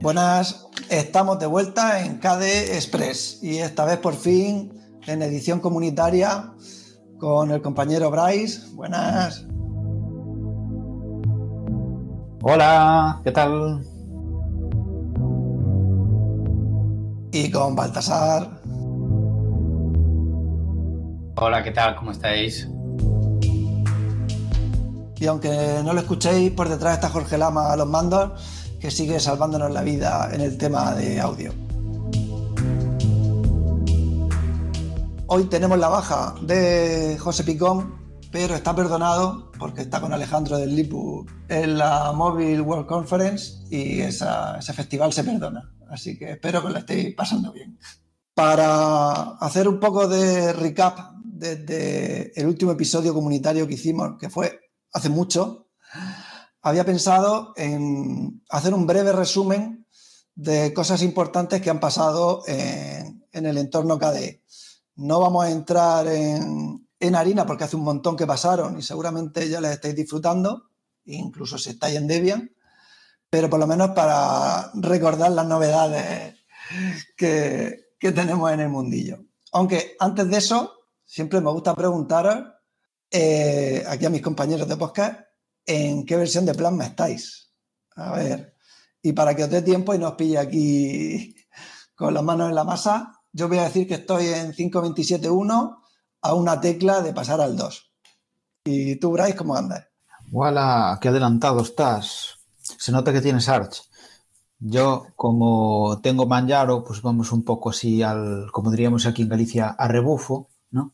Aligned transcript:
Buenas, 0.00 0.68
estamos 0.88 1.38
de 1.38 1.46
vuelta 1.46 2.04
en 2.04 2.18
KD 2.18 2.74
Express 2.74 3.40
y 3.42 3.58
esta 3.58 3.84
vez 3.84 3.98
por 3.98 4.14
fin 4.14 4.72
en 5.06 5.22
edición 5.22 5.60
comunitaria 5.60 6.52
con 7.18 7.50
el 7.50 7.60
compañero 7.60 8.10
Bryce. 8.10 8.62
Buenas. 8.74 9.44
Hola, 12.42 13.20
¿qué 13.24 13.32
tal? 13.32 13.84
Y 17.32 17.50
con 17.50 17.76
Baltasar. 17.76 18.60
Hola, 21.36 21.62
¿qué 21.62 21.70
tal? 21.70 21.96
¿Cómo 21.96 22.12
estáis? 22.12 22.68
Y 25.22 25.26
aunque 25.26 25.80
no 25.84 25.92
lo 25.92 26.00
escuchéis, 26.00 26.50
por 26.50 26.68
detrás 26.68 26.94
está 26.94 27.08
Jorge 27.08 27.38
Lama 27.38 27.72
a 27.72 27.76
los 27.76 27.86
mandos, 27.86 28.32
que 28.82 28.90
sigue 28.90 29.20
salvándonos 29.20 29.70
la 29.70 29.82
vida 29.82 30.28
en 30.32 30.40
el 30.40 30.58
tema 30.58 30.92
de 30.96 31.20
audio. 31.20 31.54
Hoy 35.28 35.44
tenemos 35.44 35.78
la 35.78 35.88
baja 35.88 36.34
de 36.42 37.16
José 37.16 37.44
Picón, 37.44 38.18
pero 38.32 38.56
está 38.56 38.74
perdonado 38.74 39.52
porque 39.56 39.82
está 39.82 40.00
con 40.00 40.12
Alejandro 40.12 40.58
del 40.58 40.74
Lipu 40.74 41.24
en 41.48 41.78
la 41.78 42.10
Mobile 42.12 42.60
World 42.60 42.86
Conference 42.86 43.62
y 43.70 44.00
ese 44.00 44.72
festival 44.74 45.12
se 45.12 45.22
perdona. 45.22 45.72
Así 45.88 46.18
que 46.18 46.32
espero 46.32 46.60
que 46.60 46.72
lo 46.72 46.78
estéis 46.78 47.14
pasando 47.14 47.52
bien. 47.52 47.78
Para 48.34 49.36
hacer 49.36 49.68
un 49.68 49.78
poco 49.78 50.08
de 50.08 50.52
recap 50.54 50.98
desde 51.22 52.32
el 52.34 52.48
último 52.48 52.72
episodio 52.72 53.14
comunitario 53.14 53.68
que 53.68 53.74
hicimos, 53.74 54.18
que 54.18 54.28
fue 54.28 54.58
hace 54.92 55.08
mucho, 55.08 55.68
había 56.62 56.84
pensado 56.84 57.52
en 57.56 58.42
hacer 58.48 58.72
un 58.72 58.86
breve 58.86 59.12
resumen 59.12 59.86
de 60.34 60.72
cosas 60.72 61.02
importantes 61.02 61.60
que 61.60 61.70
han 61.70 61.80
pasado 61.80 62.42
en, 62.46 63.22
el 63.32 63.58
entorno 63.58 63.98
KDE. 63.98 64.42
No 64.96 65.20
vamos 65.20 65.44
a 65.44 65.50
entrar 65.50 66.06
en, 66.06 66.88
en, 66.98 67.14
harina 67.14 67.44
porque 67.44 67.64
hace 67.64 67.76
un 67.76 67.84
montón 67.84 68.16
que 68.16 68.26
pasaron 68.26 68.78
y 68.78 68.82
seguramente 68.82 69.48
ya 69.48 69.60
les 69.60 69.72
estáis 69.72 69.96
disfrutando, 69.96 70.70
incluso 71.04 71.58
si 71.58 71.70
estáis 71.70 71.96
en 71.96 72.06
Debian, 72.06 72.50
pero 73.28 73.50
por 73.50 73.58
lo 73.58 73.66
menos 73.66 73.90
para 73.90 74.70
recordar 74.74 75.32
las 75.32 75.46
novedades 75.46 76.36
que, 77.16 77.92
que 77.98 78.12
tenemos 78.12 78.50
en 78.52 78.60
el 78.60 78.68
mundillo. 78.68 79.24
Aunque 79.52 79.96
antes 79.98 80.28
de 80.28 80.36
eso, 80.36 80.72
siempre 81.04 81.40
me 81.40 81.50
gusta 81.50 81.74
preguntaros 81.74 82.44
eh, 83.10 83.84
aquí 83.86 84.06
a 84.06 84.10
mis 84.10 84.22
compañeros 84.22 84.68
de 84.68 84.76
podcast, 84.76 85.20
¿en 85.66 86.04
qué 86.06 86.16
versión 86.16 86.46
de 86.46 86.54
Plasma 86.54 86.84
estáis? 86.84 87.52
A 87.96 88.12
ver, 88.16 88.56
y 89.02 89.12
para 89.12 89.34
que 89.34 89.44
os 89.44 89.50
dé 89.50 89.62
tiempo 89.62 89.94
y 89.94 89.98
no 89.98 90.08
os 90.08 90.14
pille 90.14 90.38
aquí 90.38 91.34
con 91.94 92.14
las 92.14 92.22
manos 92.22 92.48
en 92.48 92.54
la 92.54 92.64
masa, 92.64 93.12
yo 93.32 93.48
voy 93.48 93.58
a 93.58 93.64
decir 93.64 93.86
que 93.86 93.94
estoy 93.94 94.26
en 94.26 94.52
527.1 94.52 95.76
a 96.22 96.34
una 96.34 96.60
tecla 96.60 97.00
de 97.00 97.12
pasar 97.12 97.40
al 97.40 97.56
2. 97.56 97.92
¿Y 98.64 98.96
tú, 98.96 99.10
Bryce, 99.10 99.36
cómo 99.36 99.56
andas? 99.56 99.86
¡Wala! 100.30 100.98
¡Qué 101.00 101.08
adelantado 101.08 101.62
estás! 101.62 102.38
Se 102.60 102.92
nota 102.92 103.12
que 103.12 103.20
tienes 103.20 103.48
Arch. 103.48 103.82
Yo, 104.60 105.06
como 105.16 106.00
tengo 106.00 106.26
Manjaro, 106.26 106.84
pues 106.84 107.02
vamos 107.02 107.32
un 107.32 107.42
poco 107.42 107.70
así 107.70 108.02
al, 108.02 108.52
como 108.52 108.70
diríamos 108.70 109.06
aquí 109.06 109.22
en 109.22 109.28
Galicia, 109.28 109.70
a 109.70 109.88
rebufo, 109.88 110.48
¿no? 110.70 110.92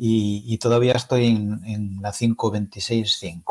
y, 0.00 0.58
todavía 0.58 0.92
estoy 0.92 1.26
en, 1.26 1.98
la 2.00 2.12
5.26.5, 2.12 3.42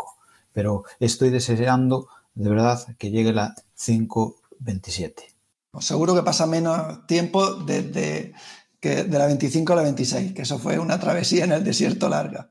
pero 0.57 0.85
estoy 0.99 1.29
deseando 1.29 2.07
de 2.33 2.49
verdad 2.49 2.79
que 2.97 3.11
llegue 3.11 3.31
la 3.31 3.53
5.27. 3.77 5.13
Pues 5.69 5.85
seguro 5.85 6.15
que 6.15 6.23
pasa 6.23 6.47
menos 6.47 7.05
tiempo 7.05 7.53
desde 7.53 8.33
que 8.79 9.03
de 9.03 9.19
la 9.19 9.27
25 9.27 9.73
a 9.73 9.75
la 9.75 9.81
26, 9.83 10.33
que 10.33 10.41
eso 10.41 10.57
fue 10.57 10.79
una 10.79 10.99
travesía 10.99 11.43
en 11.43 11.51
el 11.51 11.63
desierto 11.63 12.09
larga. 12.09 12.49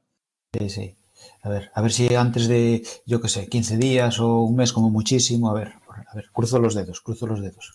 Sí, 0.56 0.70
sí. 0.70 0.96
A 1.42 1.48
ver, 1.48 1.72
a 1.74 1.82
ver 1.82 1.92
si 1.92 2.14
antes 2.14 2.46
de, 2.46 2.86
yo 3.06 3.20
qué 3.20 3.28
sé, 3.28 3.48
15 3.48 3.76
días 3.76 4.20
o 4.20 4.42
un 4.42 4.54
mes 4.54 4.72
como 4.72 4.88
muchísimo, 4.88 5.50
a 5.50 5.54
ver, 5.54 5.72
a 6.08 6.14
ver, 6.14 6.26
cruzo 6.30 6.60
los 6.60 6.76
dedos, 6.76 7.00
cruzo 7.00 7.26
los 7.26 7.42
dedos. 7.42 7.74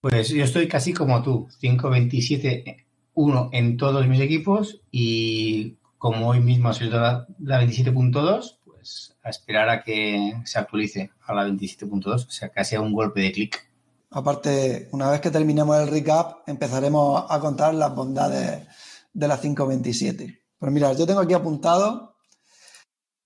Pues 0.00 0.28
yo 0.28 0.44
estoy 0.44 0.68
casi 0.68 0.92
como 0.92 1.20
tú, 1.24 1.48
5.27 1.60 2.84
uno 3.14 3.50
en 3.52 3.76
todos 3.76 4.06
mis 4.06 4.20
equipos 4.20 4.82
y 4.92 5.78
como 5.98 6.28
hoy 6.28 6.40
mismo 6.40 6.68
ha 6.68 6.74
sido 6.74 7.00
la, 7.00 7.26
27.2, 7.38 8.58
pues 8.64 9.16
a 9.22 9.30
esperar 9.30 9.68
a 9.68 9.82
que 9.82 10.34
se 10.44 10.58
actualice 10.58 11.10
a 11.24 11.34
la 11.34 11.46
27.2, 11.46 12.26
o 12.26 12.30
sea, 12.30 12.48
casi 12.50 12.76
a 12.76 12.80
un 12.80 12.92
golpe 12.92 13.20
de 13.20 13.32
clic. 13.32 13.70
Aparte, 14.10 14.88
una 14.92 15.10
vez 15.10 15.20
que 15.20 15.30
terminemos 15.30 15.76
el 15.78 15.88
recap, 15.88 16.48
empezaremos 16.48 17.24
a 17.28 17.40
contar 17.40 17.74
las 17.74 17.94
bondades 17.94 18.66
de 19.12 19.28
la 19.28 19.40
527. 19.40 20.42
Pues 20.58 20.72
mira, 20.72 20.92
yo 20.92 21.06
tengo 21.06 21.20
aquí 21.20 21.34
apuntado 21.34 22.16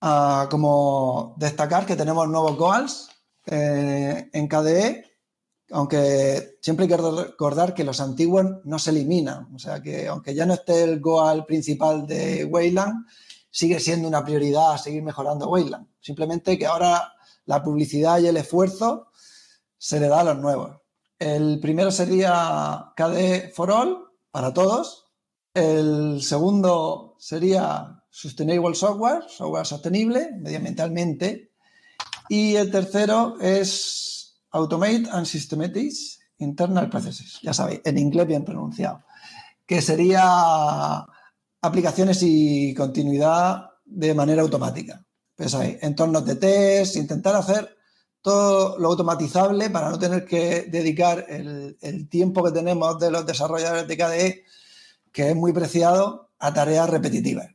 a 0.01 0.47
como 0.49 1.35
destacar 1.37 1.85
que 1.85 1.95
tenemos 1.95 2.27
nuevos 2.27 2.57
goals 2.57 3.09
eh, 3.45 4.29
en 4.33 4.47
KDE 4.47 5.10
aunque 5.71 6.57
siempre 6.61 6.85
hay 6.85 6.89
que 6.89 6.97
recordar 6.97 7.73
que 7.73 7.83
los 7.83 7.99
antiguos 7.99 8.45
no 8.63 8.79
se 8.79 8.91
eliminan. 8.91 9.53
O 9.55 9.59
sea 9.59 9.81
que 9.81 10.07
aunque 10.07 10.35
ya 10.35 10.45
no 10.45 10.53
esté 10.53 10.83
el 10.83 10.99
Goal 10.99 11.45
principal 11.45 12.05
de 12.05 12.45
Wayland, 12.45 13.05
sigue 13.49 13.79
siendo 13.79 14.07
una 14.07 14.23
prioridad 14.23 14.77
seguir 14.77 15.03
mejorando 15.03 15.49
Wayland. 15.49 15.87
Simplemente 15.99 16.57
que 16.57 16.65
ahora 16.65 17.13
la 17.45 17.63
publicidad 17.63 18.19
y 18.19 18.27
el 18.27 18.37
esfuerzo 18.37 19.07
se 19.77 19.99
le 19.99 20.07
da 20.07 20.21
a 20.21 20.25
los 20.25 20.37
nuevos. 20.37 20.77
El 21.17 21.59
primero 21.59 21.91
sería 21.91 22.93
KDE 22.95 23.51
for 23.53 23.71
All, 23.71 24.05
para 24.31 24.53
todos. 24.53 25.05
El 25.53 26.21
segundo 26.21 27.15
sería 27.19 28.03
Sustainable 28.09 28.75
Software, 28.75 29.23
software 29.27 29.65
sostenible 29.65 30.31
medioambientalmente. 30.39 31.51
Y 32.29 32.55
el 32.55 32.71
tercero 32.71 33.37
es 33.39 34.20
Automate 34.51 35.07
and 35.11 35.25
Systematics 35.25 36.19
Internal 36.39 36.89
Processes. 36.89 37.39
Ya 37.41 37.53
sabéis, 37.53 37.81
en 37.85 37.97
inglés 37.97 38.27
bien 38.27 38.43
pronunciado. 38.43 39.03
Que 39.65 39.81
sería 39.81 41.05
aplicaciones 41.61 42.19
y 42.23 42.73
continuidad 42.73 43.69
de 43.85 44.13
manera 44.13 44.41
automática. 44.41 45.05
Pues 45.35 45.53
ahí, 45.55 45.77
entornos 45.81 46.25
de 46.25 46.35
test, 46.35 46.95
intentar 46.95 47.35
hacer 47.35 47.77
todo 48.21 48.77
lo 48.77 48.89
automatizable 48.89 49.69
para 49.69 49.89
no 49.89 49.97
tener 49.97 50.25
que 50.25 50.63
dedicar 50.63 51.25
el, 51.29 52.07
tiempo 52.09 52.43
que 52.43 52.51
tenemos 52.51 52.99
de 52.99 53.11
los 53.11 53.25
desarrolladores 53.25 53.87
de 53.87 53.97
KDE, 53.97 54.45
que 55.11 55.29
es 55.29 55.35
muy 55.35 55.53
preciado, 55.53 56.29
a 56.37 56.53
tareas 56.53 56.89
repetitivas. 56.89 57.49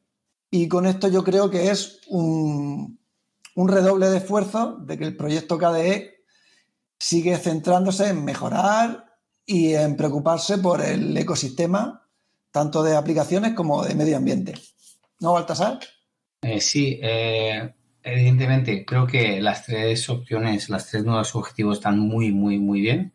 Y 0.50 0.68
con 0.68 0.86
esto 0.86 1.08
yo 1.08 1.22
creo 1.24 1.50
que 1.50 1.70
es 1.70 2.00
un, 2.08 2.98
un 3.54 3.68
redoble 3.68 4.08
de 4.08 4.18
esfuerzo 4.18 4.76
de 4.80 4.96
que 4.96 5.04
el 5.04 5.16
proyecto 5.16 5.58
KDE 5.58 6.15
sigue 6.98 7.36
centrándose 7.36 8.08
en 8.08 8.24
mejorar 8.24 9.06
y 9.44 9.74
en 9.74 9.96
preocuparse 9.96 10.58
por 10.58 10.82
el 10.82 11.16
ecosistema, 11.16 12.08
tanto 12.50 12.82
de 12.82 12.96
aplicaciones 12.96 13.54
como 13.54 13.84
de 13.84 13.94
medio 13.94 14.16
ambiente. 14.16 14.54
¿No, 15.20 15.32
Baltasar? 15.32 15.78
Eh, 16.42 16.60
sí, 16.60 16.98
eh, 17.02 17.74
evidentemente 18.02 18.84
creo 18.84 19.06
que 19.06 19.40
las 19.40 19.64
tres 19.64 20.08
opciones, 20.08 20.68
las 20.68 20.88
tres 20.88 21.04
nuevos 21.04 21.34
objetivos 21.34 21.78
están 21.78 21.98
muy, 21.98 22.32
muy, 22.32 22.58
muy 22.58 22.80
bien, 22.80 23.14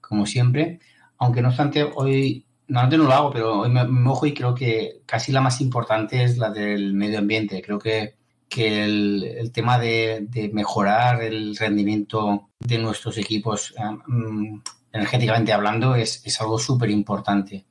como 0.00 0.26
siempre. 0.26 0.80
Aunque 1.18 1.42
no 1.42 1.48
obstante, 1.48 1.84
hoy, 1.94 2.46
normalmente 2.66 2.98
no 2.98 3.04
lo 3.04 3.12
hago, 3.12 3.30
pero 3.32 3.60
hoy 3.60 3.70
me, 3.70 3.86
mojo 3.86 4.26
y 4.26 4.34
creo 4.34 4.54
que 4.54 5.02
casi 5.06 5.32
la 5.32 5.40
más 5.40 5.60
importante 5.60 6.24
es 6.24 6.38
la 6.38 6.50
del 6.50 6.94
medio 6.94 7.18
ambiente. 7.18 7.62
Creo 7.62 7.78
que 7.78 8.16
que 8.52 8.84
el, 8.84 9.50
tema 9.50 9.78
de, 9.78 10.50
mejorar 10.52 11.22
el 11.22 11.56
rendimiento 11.56 12.50
de 12.60 12.78
nuestros 12.78 13.16
equipos 13.16 13.74
mm, 14.06 14.58
energéticamente 14.92 15.52
hablando 15.54 15.94
es, 15.94 16.22
algo 16.38 16.58
súper 16.58 16.90
importante 16.90 17.64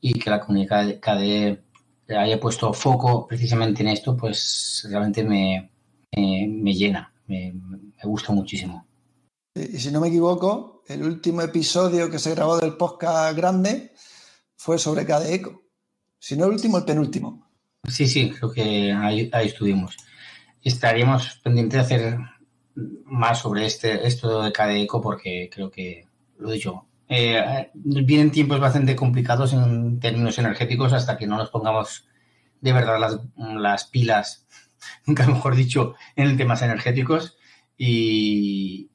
y 0.00 0.18
que 0.18 0.30
la 0.30 0.40
comunidad 0.40 0.98
KDE 0.98 1.62
haya 2.08 2.40
puesto 2.40 2.72
foco 2.72 3.28
precisamente 3.28 3.82
en 3.82 3.88
esto, 3.88 4.16
pues 4.16 4.86
realmente 4.90 5.22
me, 5.22 5.70
llena, 6.74 7.12
me, 7.28 7.54
gusta 8.02 8.32
muchísimo. 8.32 8.86
Y 9.54 9.78
si 9.78 9.92
no 9.92 10.00
me 10.00 10.08
equivoco, 10.08 10.82
el 10.88 11.04
último 11.04 11.42
episodio 11.42 12.10
que 12.10 12.18
se 12.18 12.34
grabó 12.34 12.58
del 12.58 12.76
podcast 12.76 13.36
grande 13.36 13.92
fue 14.56 14.78
sobre 14.78 15.06
KDE 15.06 15.34
Eco. 15.34 15.62
Si 16.18 16.36
no 16.36 16.46
el 16.46 16.52
último, 16.52 16.78
el 16.78 16.84
penúltimo. 16.84 17.48
Sí, 17.88 18.08
sí, 18.08 18.30
creo 18.30 18.50
que 18.50 18.92
ahí, 18.92 19.30
estuvimos. 19.32 19.96
Estaríamos 20.62 21.40
pendientes 21.42 21.74
de 21.74 21.80
hacer 21.80 22.18
más 23.04 23.40
sobre 23.40 23.66
este, 23.66 24.06
esto 24.06 24.42
de 24.42 24.52
cada 24.52 24.74
eco 24.74 25.00
porque 25.00 25.50
creo 25.52 25.70
que, 25.70 26.06
lo 26.38 26.50
he 26.50 26.54
dicho, 26.54 26.86
eh, 27.08 27.70
vienen 27.74 28.30
tiempos 28.30 28.60
bastante 28.60 28.94
complicados 28.94 29.52
en 29.52 29.98
términos 29.98 30.38
energéticos 30.38 30.92
hasta 30.92 31.16
que 31.16 31.26
no 31.26 31.36
nos 31.36 31.50
pongamos 31.50 32.06
de 32.60 32.72
verdad 32.72 32.98
las, 32.98 33.18
las 33.36 33.84
pilas, 33.86 34.46
nunca 35.06 35.26
mejor 35.26 35.56
dicho, 35.56 35.94
en 36.16 36.36
temas 36.36 36.62
energéticos. 36.62 37.36
y, 37.76 38.88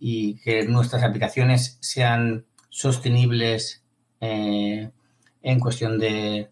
que 0.43 0.65
nuestras 0.67 1.03
aplicaciones 1.03 1.77
sean 1.79 2.45
sostenibles 2.69 3.83
eh, 4.19 4.89
en 5.43 5.59
cuestión 5.59 5.99
de, 5.99 6.49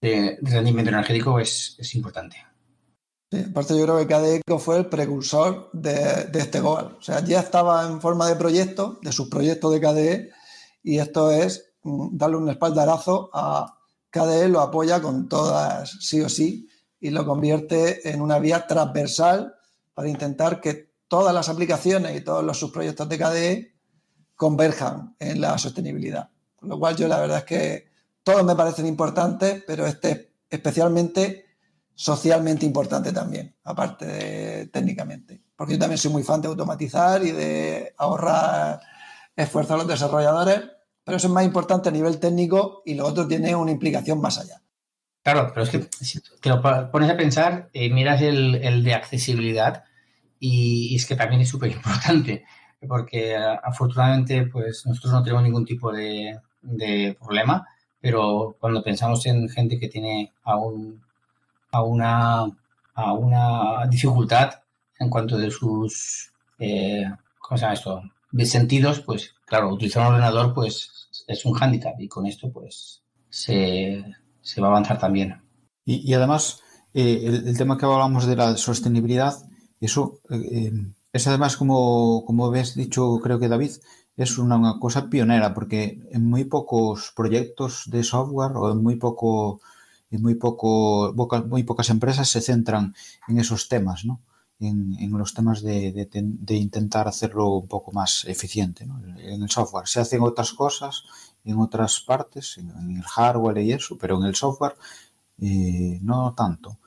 rendimiento 0.00 0.90
energético 0.90 1.40
es, 1.40 1.94
importante. 1.94 2.36
Aparte 3.42 3.76
yo 3.76 3.84
creo 3.84 3.98
que 3.98 4.06
KDE 4.06 4.58
fue 4.58 4.78
el 4.78 4.86
precursor 4.86 5.70
de, 5.72 6.28
este 6.34 6.60
goal. 6.60 6.96
O 6.98 7.02
sea, 7.02 7.24
ya 7.24 7.40
estaba 7.40 7.86
en 7.86 8.00
forma 8.00 8.28
de 8.28 8.36
proyecto, 8.36 8.98
de 9.02 9.12
sus 9.12 9.28
proyectos 9.28 9.72
de 9.72 9.80
KDE, 9.80 10.30
y 10.82 10.98
esto 10.98 11.30
es 11.30 11.72
mm, 11.82 12.16
darle 12.16 12.36
un 12.36 12.48
espaldarazo 12.48 13.30
a 13.32 13.78
KDE, 14.10 14.48
lo 14.48 14.60
apoya 14.60 15.00
con 15.02 15.28
todas, 15.28 15.96
sí 16.00 16.20
o 16.20 16.28
sí, 16.28 16.68
y 17.00 17.10
lo 17.10 17.26
convierte 17.26 18.08
en 18.08 18.20
una 18.20 18.38
vía 18.38 18.66
transversal 18.66 19.54
para 19.92 20.08
intentar 20.08 20.60
que 20.60 20.92
todas 21.08 21.34
las 21.34 21.48
aplicaciones 21.48 22.16
y 22.16 22.22
todos 22.22 22.44
los 22.44 22.58
subproyectos 22.58 23.08
de 23.08 23.18
KDE 23.18 23.74
converjan 24.36 25.14
en 25.18 25.40
la 25.40 25.58
sostenibilidad. 25.58 26.30
Con 26.56 26.68
lo 26.68 26.78
cual 26.78 26.96
yo 26.96 27.08
la 27.08 27.20
verdad 27.20 27.38
es 27.38 27.44
que 27.44 27.88
todos 28.22 28.44
me 28.44 28.56
parecen 28.56 28.86
importantes, 28.86 29.62
pero 29.66 29.86
este 29.86 30.34
especialmente 30.48 31.43
socialmente 31.94 32.66
importante 32.66 33.12
también, 33.12 33.54
aparte 33.64 34.06
de 34.06 34.66
técnicamente. 34.66 35.42
Porque 35.56 35.74
yo 35.74 35.78
también 35.78 35.98
soy 35.98 36.12
muy 36.12 36.22
fan 36.22 36.40
de 36.40 36.48
automatizar 36.48 37.24
y 37.24 37.30
de 37.30 37.94
ahorrar 37.96 38.80
esfuerzo 39.36 39.74
a 39.74 39.78
los 39.78 39.88
desarrolladores, 39.88 40.62
pero 41.04 41.16
eso 41.16 41.26
es 41.28 41.32
más 41.32 41.44
importante 41.44 41.88
a 41.88 41.92
nivel 41.92 42.18
técnico 42.18 42.82
y 42.84 42.94
lo 42.94 43.06
otro 43.06 43.26
tiene 43.28 43.54
una 43.54 43.70
implicación 43.70 44.20
más 44.20 44.38
allá. 44.38 44.60
Claro, 45.22 45.50
pero 45.54 45.64
es 45.64 45.70
que 45.70 45.86
si 45.90 46.20
te 46.20 46.50
lo 46.50 46.60
pones 46.90 47.10
a 47.10 47.16
pensar, 47.16 47.70
eh, 47.72 47.90
miras 47.90 48.20
el, 48.20 48.84
de 48.84 48.94
accesibilidad 48.94 49.84
y, 50.38 50.94
es 50.94 51.06
que 51.06 51.16
también 51.16 51.40
es 51.40 51.48
súper 51.48 51.70
importante, 51.72 52.44
porque 52.86 53.34
afortunadamente 53.36 54.46
pues 54.46 54.84
nosotros 54.84 55.12
no 55.14 55.22
tenemos 55.22 55.42
ningún 55.42 55.64
tipo 55.64 55.90
de, 55.92 56.38
problema, 57.18 57.66
pero 58.00 58.56
cuando 58.60 58.82
pensamos 58.82 59.24
en 59.26 59.48
gente 59.48 59.78
que 59.78 59.88
tiene 59.88 60.34
aún 60.42 61.02
a 61.74 61.82
una, 61.82 62.44
a 62.94 63.12
una 63.12 63.86
dificultad 63.88 64.50
en 64.98 65.10
cuanto 65.10 65.36
de 65.36 65.50
sus, 65.50 66.32
eh, 66.58 67.04
¿cómo 67.38 67.58
se 67.58 67.62
llama 67.62 67.74
esto? 67.74 68.02
De 68.30 68.46
sentidos, 68.46 69.00
pues 69.00 69.34
claro, 69.44 69.72
utilizar 69.72 70.02
un 70.06 70.14
ordenador 70.14 70.54
pues 70.54 71.08
es 71.26 71.44
un 71.44 71.54
hándicap 71.54 72.00
y 72.00 72.08
con 72.08 72.26
esto 72.26 72.50
pues 72.52 73.02
se, 73.28 74.04
se 74.40 74.60
va 74.60 74.68
a 74.68 74.70
avanzar 74.70 74.98
también. 74.98 75.42
Y, 75.86 76.14
además, 76.14 76.62
eh, 76.94 77.20
el, 77.26 77.58
tema 77.58 77.76
que 77.76 77.84
hablamos 77.84 78.26
de 78.26 78.36
la 78.36 78.56
sostenibilidad, 78.56 79.34
eso 79.80 80.20
eh, 80.30 80.72
es 81.12 81.26
además, 81.26 81.56
como, 81.56 82.24
como 82.24 82.46
habéis 82.46 82.74
dicho, 82.74 83.18
creo 83.22 83.38
que 83.38 83.48
David, 83.48 83.72
es 84.16 84.38
una, 84.38 84.78
cosa 84.78 85.10
pionera, 85.10 85.54
porque 85.54 86.00
en 86.10 86.28
muy 86.28 86.44
pocos 86.44 87.12
proyectos 87.14 87.84
de 87.86 88.02
software 88.04 88.52
o 88.56 88.72
en 88.72 88.82
muy 88.82 88.96
poco, 88.96 89.60
en 90.14 90.22
muy 90.22 90.34
poco, 90.36 91.12
muy 91.48 91.62
pocas 91.64 91.90
empresas 91.90 92.28
se 92.28 92.40
centran 92.40 92.94
en 93.28 93.38
esos 93.38 93.68
temas, 93.68 94.04
¿no? 94.04 94.20
En, 94.60 95.10
los 95.12 95.34
temas 95.34 95.62
de, 95.62 96.08
intentar 96.48 97.06
hacerlo 97.06 97.48
un 97.56 97.68
poco 97.68 97.92
más 97.92 98.24
eficiente 98.24 98.84
en 98.84 99.42
el 99.42 99.50
software. 99.50 99.86
Se 99.86 100.00
hacen 100.00 100.22
otras 100.22 100.52
cosas 100.52 101.04
en 101.44 101.58
otras 101.58 102.00
partes, 102.00 102.58
en, 102.58 102.96
el 102.96 103.02
hardware 103.02 103.58
y 103.58 103.72
eso, 103.72 103.98
pero 103.98 104.16
en 104.18 104.24
el 104.24 104.34
software 104.34 104.76
eh, 105.40 105.98
no 106.02 106.34
tanto. 106.34 106.78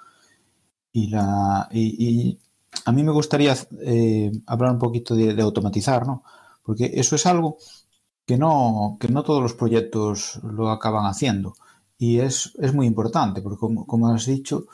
Y, 0.91 1.07
la, 1.07 1.67
y, 1.71 2.39
a 2.85 2.91
mí 2.91 3.03
me 3.03 3.11
gustaría 3.11 3.55
eh, 3.81 4.31
hablar 4.47 4.71
un 4.71 4.79
poquito 4.79 5.15
de, 5.15 5.39
automatizar, 5.41 6.07
¿no? 6.07 6.23
Porque 6.63 6.91
eso 6.95 7.15
es 7.15 7.25
algo 7.25 7.57
que 8.25 8.37
no, 8.37 8.97
que 8.99 9.09
no 9.09 9.23
todos 9.23 9.41
los 9.41 9.53
proyectos 9.53 10.39
lo 10.43 10.71
acaban 10.71 11.05
haciendo. 11.05 11.53
Y 11.97 12.19
es, 12.19 12.53
muy 12.73 12.85
importante, 12.85 13.41
porque 13.41 13.57
como, 13.59 14.09
has 14.09 14.25
dicho, 14.25 14.67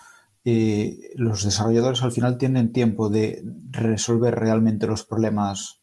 eh, 0.43 1.11
los 1.15 1.43
desarrolladores 1.43 2.03
al 2.03 2.11
final 2.11 2.37
tienen 2.37 2.73
tiempo 2.73 3.09
de 3.09 3.43
resolver 3.71 4.35
realmente 4.35 4.87
los 4.87 5.03
problemas 5.05 5.79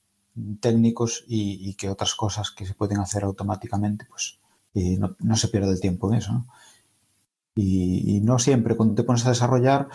técnicos 0.60 1.24
y, 1.26 1.74
que 1.74 1.88
otras 1.88 2.14
cosas 2.14 2.50
que 2.50 2.66
se 2.66 2.74
pueden 2.74 2.98
hacer 2.98 3.24
automáticamente, 3.24 4.06
pues 4.08 4.38
no, 4.74 5.36
se 5.36 5.48
pierde 5.48 5.72
el 5.72 5.80
tiempo 5.80 6.10
en 6.12 6.18
eso. 6.18 6.46
Y, 7.54 8.20
no 8.22 8.38
siempre 8.38 8.76
cuando 8.76 8.94
te 8.94 9.02
pones 9.02 9.24
a 9.26 9.30
desarrollar 9.30 9.88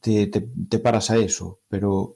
te, 0.00 0.28
te, 0.28 0.78
paras 0.78 1.10
a 1.10 1.16
eso, 1.16 1.58
pero 1.68 2.14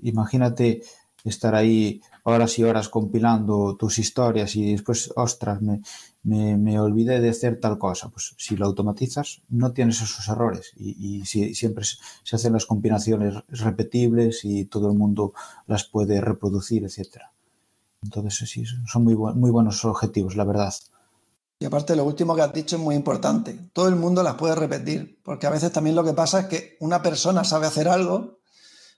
imagínate 0.00 0.82
estar 1.24 1.54
ahí 1.54 2.00
horas 2.24 2.58
y 2.58 2.64
horas 2.64 2.88
compilando 2.88 3.76
tus 3.76 3.98
historias 3.98 4.54
y 4.56 4.72
después, 4.72 5.12
ostras, 5.16 5.60
me, 5.60 5.80
me, 6.22 6.78
olvidé 6.78 7.20
de 7.20 7.30
hacer 7.30 7.58
tal 7.58 7.78
cosa. 7.78 8.08
Pues 8.10 8.34
si 8.38 8.56
lo 8.56 8.66
automatizas, 8.66 9.42
no 9.48 9.72
tienes 9.72 10.00
esos 10.00 10.28
errores 10.28 10.72
y, 10.76 11.24
si, 11.24 11.54
siempre 11.54 11.84
se 11.84 12.36
hacen 12.36 12.52
las 12.52 12.66
combinaciones 12.66 13.34
repetibles 13.48 14.44
y 14.44 14.66
todo 14.66 14.90
el 14.90 14.96
mundo 14.96 15.32
las 15.66 15.84
puede 15.84 16.20
reproducir, 16.20 16.84
etcétera. 16.84 17.32
Entonces, 18.02 18.48
sí, 18.48 18.64
son 18.86 19.04
muy, 19.04 19.14
muy 19.14 19.50
buenos 19.50 19.84
objetivos, 19.84 20.36
la 20.36 20.44
verdad. 20.44 20.74
Y 21.58 21.64
aparte, 21.64 21.94
lo 21.94 22.04
último 22.04 22.34
que 22.34 22.42
has 22.42 22.52
dicho 22.52 22.74
es 22.74 22.82
muy 22.82 22.96
importante. 22.96 23.56
Todo 23.72 23.88
el 23.88 23.94
mundo 23.94 24.22
las 24.24 24.34
puede 24.34 24.56
repetir, 24.56 25.20
porque 25.22 25.46
a 25.46 25.50
veces 25.50 25.70
también 25.70 25.94
lo 25.94 26.02
que 26.02 26.12
pasa 26.12 26.40
es 26.40 26.46
que 26.46 26.76
una 26.80 27.00
persona 27.02 27.44
sabe 27.44 27.66
hacer 27.66 27.88
algo, 27.88 28.38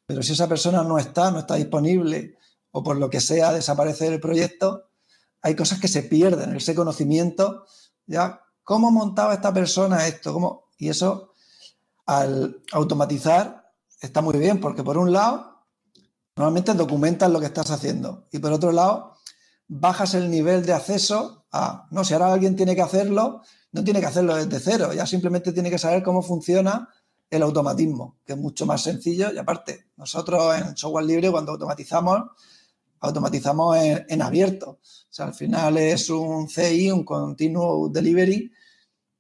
pero 0.06 0.23
si 0.23 0.32
esa 0.32 0.49
persona 0.49 0.82
no 0.82 0.99
está, 0.99 1.31
no 1.31 1.41
está 1.41 1.56
disponible 1.56 2.38
o 2.76 2.82
por 2.82 2.97
lo 2.97 3.09
que 3.09 3.21
sea 3.21 3.53
desaparece 3.53 4.11
del 4.11 4.19
proyecto, 4.19 4.88
hay 5.41 5.55
cosas 5.55 5.79
que 5.79 5.87
se 5.87 6.03
pierden, 6.03 6.56
ese 6.56 6.75
conocimiento, 6.75 7.67
ya, 8.05 8.41
¿cómo 8.65 8.91
montaba 8.91 9.32
esta 9.32 9.55
persona 9.55 10.09
esto? 10.09 10.32
¿Cómo? 10.32 10.71
Y 10.76 10.88
eso, 10.88 11.35
al 12.05 12.62
automatizar, 12.73 13.71
está 14.00 14.23
muy 14.23 14.37
bien, 14.38 14.61
porque 14.61 14.82
por 14.82 14.99
un 14.99 15.12
lado, 15.12 15.65
normalmente 16.35 16.75
documentas 16.75 17.31
lo 17.31 17.38
que 17.38 17.47
estás 17.47 17.71
haciendo, 17.71 18.25
y 18.32 18.41
por 18.41 18.50
otro 18.50 18.73
lado, 18.73 19.19
bajas 19.69 20.15
el 20.15 20.29
nivel 20.29 20.67
de 20.67 20.73
acceso 20.73 21.47
a, 21.53 21.87
no, 21.93 22.03
si 22.03 22.12
ahora 22.15 22.32
alguien 22.32 22.56
tiene 22.56 22.75
que 22.75 22.82
hacerlo, 22.82 23.43
no 23.70 23.85
tiene 23.85 24.00
que 24.00 24.06
hacerlo 24.06 24.35
desde 24.35 24.59
cero, 24.59 24.93
ya 24.93 25.06
simplemente 25.06 25.53
tiene 25.53 25.70
que 25.70 25.79
saber 25.79 26.03
cómo 26.03 26.23
funciona 26.23 26.88
el 27.31 27.43
automatismo, 27.44 28.19
que 28.25 28.32
es 28.32 28.38
mucho 28.38 28.67
más 28.67 28.82
sencillo, 28.82 29.32
y 29.32 29.38
aparte, 29.38 29.91
nosotros 29.97 30.56
en 30.58 30.77
software 30.77 31.05
libre, 31.05 31.31
cuando 31.31 31.53
automatizamos, 31.53 32.22
automatizamos 33.05 33.77
en, 33.77 34.23
abierto. 34.23 34.70
O 34.70 34.81
sea, 35.11 35.27
al 35.27 35.34
final 35.34 35.77
es 35.79 36.11
un 36.11 36.49
CI, 36.49 36.91
un 36.91 37.05
Continuous 37.05 37.93
Delivery, 37.93 38.51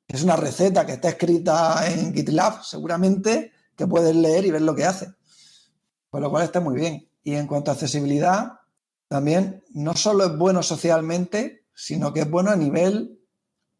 es 0.08 0.22
una 0.22 0.36
receta 0.36 0.84
que 0.86 0.92
está 0.92 1.10
escrita 1.10 1.90
en 1.90 2.14
GitLab, 2.14 2.64
seguramente, 2.64 3.52
que 3.76 3.86
puedes 3.86 4.14
leer 4.14 4.44
y 4.44 4.50
ver 4.50 4.62
lo 4.62 4.74
que 4.74 4.84
hace. 4.84 5.12
Con 6.10 6.22
lo 6.22 6.30
cual 6.30 6.44
está 6.44 6.60
muy 6.60 6.76
bien. 6.76 7.08
Y 7.22 7.34
en 7.34 7.46
cuanto 7.46 7.70
a 7.70 7.74
accesibilidad, 7.74 8.60
también 9.08 9.64
no 9.70 9.94
solo 9.96 10.24
es 10.24 10.36
bueno 10.36 10.62
socialmente, 10.62 11.66
sino 11.74 12.12
que 12.12 12.20
es 12.20 12.30
bueno 12.30 12.50
a 12.50 12.56
nivel 12.56 13.20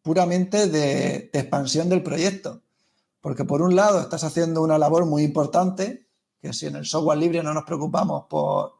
puramente 0.03 0.69
de 0.69 1.31
expansión 1.33 1.89
del 1.89 2.03
proyecto. 2.03 2.63
Porque 3.21 3.45
por 3.45 3.63
un 3.63 3.75
lado 3.75 4.01
estás 4.01 4.25
haciendo 4.25 4.63
una 4.63 4.79
labor 4.79 5.07
muy 5.07 5.23
importante, 5.23 6.09
que 6.41 6.53
si 6.53 6.67
en 6.67 6.77
el 6.77 6.85
software 6.85 7.19
libre 7.19 7.43
no 7.43 7.55
nos 7.55 7.65
preocupamos 7.65 8.25
por 8.29 8.75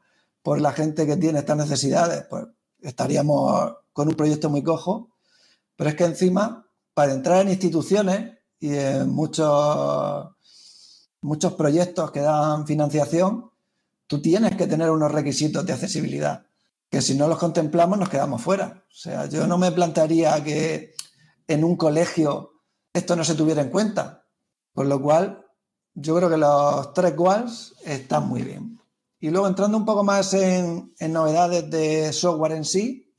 por 0.45 0.61
la 0.61 0.73
gente 0.73 1.07
que 1.07 1.17
tiene 1.17 1.39
estas 1.39 1.57
necesidades, 1.57 2.27
pues 2.29 2.45
estaríamos 2.83 3.77
con 3.95 4.09
un 4.09 4.15
proyecto 4.15 4.51
muy 4.51 4.63
cojo. 4.63 5.09
Pero 5.75 5.89
es 5.89 5.97
que 5.97 6.05
encima, 6.05 6.69
para 6.93 7.15
entrar 7.15 7.41
en 7.41 7.49
instituciones 7.49 8.37
y 8.61 8.75
en 8.75 9.09
muchos, 9.09 10.29
muchos 11.23 11.55
proyectos 11.55 12.11
que 12.11 12.21
dan 12.21 12.67
financiación, 12.67 13.53
tú 14.07 14.21
tienes 14.21 14.55
que 14.55 14.67
tener 14.67 14.91
unos 14.91 15.11
requisitos 15.11 15.65
de 15.65 15.73
accesibilidad, 15.73 16.45
que 16.91 17.01
si 17.01 17.15
no 17.15 17.27
los 17.27 17.39
contemplamos 17.39 17.99
nos 17.99 18.11
quedamos 18.11 18.43
fuera. 18.43 18.85
O 18.87 18.95
sea, 18.95 19.25
yo 19.25 19.47
no 19.47 19.57
me 19.57 19.73
plantearía 19.73 20.45
que 20.45 20.93
en 21.49 21.65
un 21.65 21.75
colegio 21.77 22.61
esto 22.93 23.17
no 23.17 23.25
se 23.25 23.35
tuviera 23.35 23.63
en 23.63 23.71
cuenta. 23.71 24.27
Con 24.75 24.91
lo 24.91 25.01
cual, 25.01 25.47
yo 25.95 26.15
creo 26.17 26.29
que 26.29 26.37
los 26.37 26.93
tres 26.93 27.15
walls 27.17 27.77
están 27.83 28.29
muy 28.29 28.43
bien. 28.43 28.79
Y 29.25 29.31
luego 29.31 29.49
entrando 29.49 29.79
un 29.79 29.87
poco 29.87 30.05
más 30.05 30.35
en, 30.35 30.93
novedades 31.01 31.71
de 31.71 32.13
software 32.13 32.53
en 32.53 32.67
sí, 32.67 33.11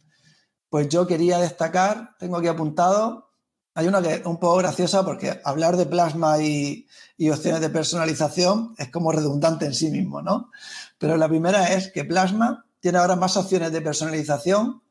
pues 0.69 0.87
yo 0.87 1.07
quería 1.07 1.39
destacar, 1.39 2.11
tengo 2.19 2.37
aquí 2.37 2.47
apuntado, 2.47 3.31
hay 3.73 3.87
una 3.87 4.03
que 4.03 4.13
es 4.13 4.25
un 4.27 4.39
poco 4.39 4.57
graciosa 4.57 5.03
porque 5.03 5.41
hablar 5.43 5.77
de 5.77 5.87
plasma 5.87 6.39
y, 6.43 6.85
opciones 7.31 7.59
de 7.59 7.71
personalización 7.71 8.75
es 8.77 8.91
como 8.91 9.11
redundante 9.11 9.65
en 9.65 9.73
sí 9.73 9.89
mismo, 9.89 10.21
¿no? 10.21 10.51
Pero 10.99 11.17
la 11.17 11.27
primera 11.27 11.73
es 11.73 11.91
que 11.91 12.05
plasma 12.05 12.67
tiene 12.79 12.99
ahora 12.99 13.15
más 13.15 13.35
opciones 13.35 13.71
de 13.71 13.81
personalización 13.81 14.83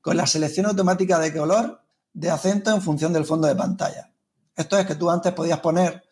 con 0.00 0.16
la 0.16 0.26
selección 0.26 0.64
automática 0.64 1.18
de 1.18 1.34
color 1.34 1.82
de 2.14 2.30
acento 2.30 2.74
en 2.74 2.80
función 2.80 3.12
del 3.12 3.26
fondo 3.26 3.46
de 3.46 3.56
pantalla. 3.56 4.10
Esto 4.56 4.78
es 4.78 4.86
que 4.86 4.94
tú 4.94 5.10
antes 5.10 5.34
podías 5.34 5.60
poner 5.60 6.02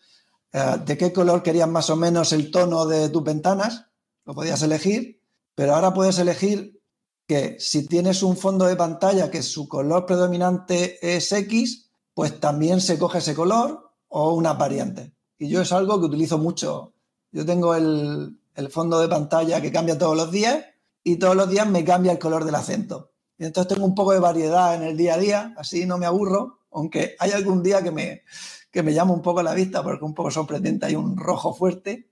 eh, 0.52 0.76
de 0.84 0.98
qué 0.98 1.14
color 1.14 1.42
querías 1.42 1.66
más 1.66 1.88
o 1.88 1.96
menos 1.96 2.34
el 2.34 2.50
tono 2.50 2.84
de 2.84 3.08
tus 3.08 3.24
ventanas 3.24 3.86
lo 4.24 4.34
podías 4.34 4.62
elegir, 4.62 5.20
pero 5.54 5.74
ahora 5.74 5.92
puedes 5.92 6.18
elegir 6.18 6.80
que 7.26 7.56
si 7.58 7.86
tienes 7.86 8.22
un 8.22 8.36
fondo 8.36 8.66
de 8.66 8.76
pantalla 8.76 9.30
que 9.30 9.42
su 9.42 9.68
color 9.68 10.06
predominante 10.06 10.98
es 11.16 11.30
X, 11.32 11.90
pues 12.14 12.40
también 12.40 12.80
se 12.80 12.98
coge 12.98 13.18
ese 13.18 13.34
color 13.34 13.92
o 14.08 14.34
una 14.34 14.54
variante. 14.54 15.14
Y 15.38 15.48
yo 15.48 15.62
es 15.62 15.72
algo 15.72 16.00
que 16.00 16.06
utilizo 16.06 16.38
mucho. 16.38 16.92
Yo 17.32 17.46
tengo 17.46 17.74
el, 17.74 18.38
el 18.54 18.70
fondo 18.70 18.98
de 19.00 19.08
pantalla 19.08 19.60
que 19.60 19.72
cambia 19.72 19.96
todos 19.98 20.16
los 20.16 20.30
días 20.30 20.64
y 21.02 21.16
todos 21.16 21.36
los 21.36 21.48
días 21.48 21.68
me 21.68 21.84
cambia 21.84 22.12
el 22.12 22.18
color 22.18 22.44
del 22.44 22.54
acento. 22.54 23.12
Y 23.38 23.44
entonces 23.44 23.72
tengo 23.72 23.86
un 23.86 23.94
poco 23.94 24.12
de 24.12 24.20
variedad 24.20 24.74
en 24.74 24.82
el 24.82 24.96
día 24.96 25.14
a 25.14 25.18
día, 25.18 25.54
así 25.56 25.86
no 25.86 25.96
me 25.96 26.06
aburro, 26.06 26.60
aunque 26.70 27.16
hay 27.18 27.30
algún 27.30 27.62
día 27.62 27.82
que 27.82 27.90
me, 27.90 28.22
que 28.70 28.82
me 28.82 28.92
llama 28.92 29.14
un 29.14 29.22
poco 29.22 29.42
la 29.42 29.54
vista 29.54 29.82
porque 29.82 30.04
un 30.04 30.14
poco 30.14 30.30
sorprendente, 30.30 30.86
hay 30.86 30.94
un 30.94 31.16
rojo 31.16 31.54
fuerte, 31.54 32.10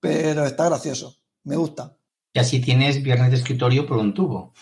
pero 0.00 0.44
está 0.44 0.64
gracioso, 0.64 1.19
me 1.44 1.56
gusta. 1.56 1.96
Y 2.32 2.38
así 2.38 2.60
tienes 2.60 3.02
viernes 3.02 3.30
de 3.30 3.36
escritorio 3.36 3.86
por 3.86 3.98
un 3.98 4.14
tubo. 4.14 4.52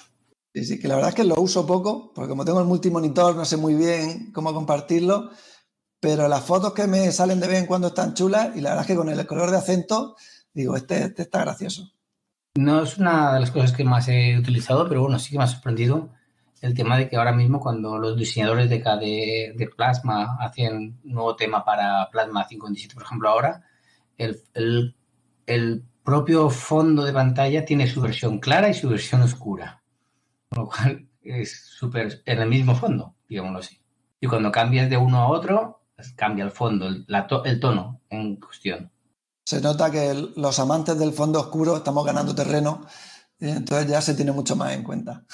Sí, 0.55 0.65
sí, 0.65 0.81
que 0.81 0.89
la 0.89 0.95
verdad 0.95 1.11
es 1.11 1.15
que 1.15 1.25
lo 1.25 1.37
uso 1.37 1.67
poco, 1.67 2.13
porque 2.15 2.31
como 2.31 2.45
tengo 2.45 2.61
el 2.61 2.67
multimonitor 2.67 3.37
no 3.37 3.45
sé 3.45 3.57
muy 3.57 3.75
bien 3.75 4.33
cómo 4.33 4.55
compartirlo, 4.55 5.31
pero 6.01 6.27
las 6.29 6.45
fotos 6.45 6.73
que 6.73 6.87
me 6.87 7.13
salen 7.13 7.41
de 7.41 7.49
vez 7.49 7.59
en 7.59 7.67
cuando 7.67 7.89
están 7.89 8.15
chulas 8.15 8.57
y 8.57 8.61
la 8.61 8.71
verdad 8.71 8.85
es 8.85 8.87
que 8.89 8.97
con 8.97 9.09
el 9.09 9.27
color 9.27 9.51
de 9.51 9.59
acento 9.59 10.17
digo, 10.55 10.77
este, 10.77 11.05
este 11.05 11.23
está 11.23 11.41
gracioso. 11.41 11.93
No 12.57 12.83
es 12.83 12.99
una 12.99 13.35
de 13.35 13.41
las 13.41 13.51
cosas 13.51 13.73
que 13.73 13.85
más 13.85 14.09
he 14.09 14.37
utilizado, 14.37 14.89
pero 14.89 15.03
bueno, 15.03 15.19
sí 15.19 15.31
que 15.31 15.39
me 15.39 15.45
ha 15.45 15.49
sorprendido 15.49 16.11
el 16.61 16.75
tema 16.75 16.99
de 16.99 17.09
que 17.09 17.17
ahora 17.17 17.33
mismo 17.33 17.61
cuando 17.61 17.99
los 17.99 18.17
diseñadores 18.17 18.69
de, 18.69 18.79
de, 18.79 19.55
de 19.57 19.69
Plasma 19.69 20.37
hacen 20.41 20.77
un 20.77 21.01
nuevo 21.05 21.37
tema 21.37 21.65
para 21.65 22.09
Plasma 22.11 22.47
527, 22.49 22.95
por 22.95 23.05
ejemplo, 23.05 23.29
ahora, 23.29 23.65
el, 24.17 24.43
el, 24.55 24.97
el, 25.47 25.85
propio 26.09 26.49
fondo 26.49 27.05
de 27.05 27.13
pantalla 27.13 27.67
tiene 27.67 27.87
su 27.87 28.01
versión 28.01 28.39
clara 28.39 28.71
y 28.71 28.73
su 28.73 28.89
versión 28.89 29.21
oscura, 29.21 29.83
con 30.49 30.65
lo 30.65 30.71
cual 30.71 31.07
es 31.21 31.67
súper 31.67 32.23
en 32.25 32.39
el 32.39 32.49
mismo 32.49 32.75
fondo, 32.75 33.15
digámoslo 33.29 33.59
así. 33.59 33.79
Y 34.19 34.27
cuando 34.27 34.51
cambias 34.51 34.89
de 34.89 34.97
uno 34.97 35.19
a 35.19 35.29
otro, 35.29 35.83
pues 35.95 36.15
cambia 36.15 36.47
el 36.47 36.51
fondo, 36.51 36.87
el, 36.87 37.05
la, 37.09 37.27
el 37.45 37.61
tono 37.61 38.01
en 38.09 38.37
cuestión. 38.37 38.91
Se 39.45 39.61
nota 39.61 39.91
que 39.91 40.15
los 40.35 40.59
amantes 40.59 40.99
del 40.99 41.13
fondo 41.13 41.41
oscuro 41.41 41.77
estamos 41.77 42.07
ganando 42.07 42.35
terreno, 42.35 42.87
entonces 43.39 43.87
ya 43.87 44.01
se 44.01 44.15
tiene 44.15 44.33
mucho 44.33 44.57
más 44.57 44.73
en 44.73 44.85
cuenta. 44.85 45.27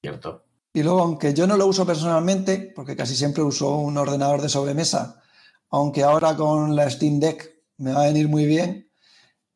Cierto. 0.00 0.46
Y 0.72 0.82
luego, 0.82 1.02
aunque 1.02 1.34
yo 1.34 1.46
no 1.46 1.58
lo 1.58 1.66
uso 1.66 1.84
personalmente, 1.84 2.72
porque 2.74 2.96
casi 2.96 3.14
siempre 3.14 3.42
uso 3.42 3.76
un 3.76 3.98
ordenador 3.98 4.40
de 4.40 4.48
sobremesa, 4.48 5.20
aunque 5.68 6.04
ahora 6.04 6.34
con 6.36 6.74
la 6.74 6.88
Steam 6.88 7.20
Deck 7.20 7.60
me 7.76 7.92
va 7.92 8.04
a 8.04 8.06
venir 8.06 8.30
muy 8.30 8.46
bien, 8.46 8.89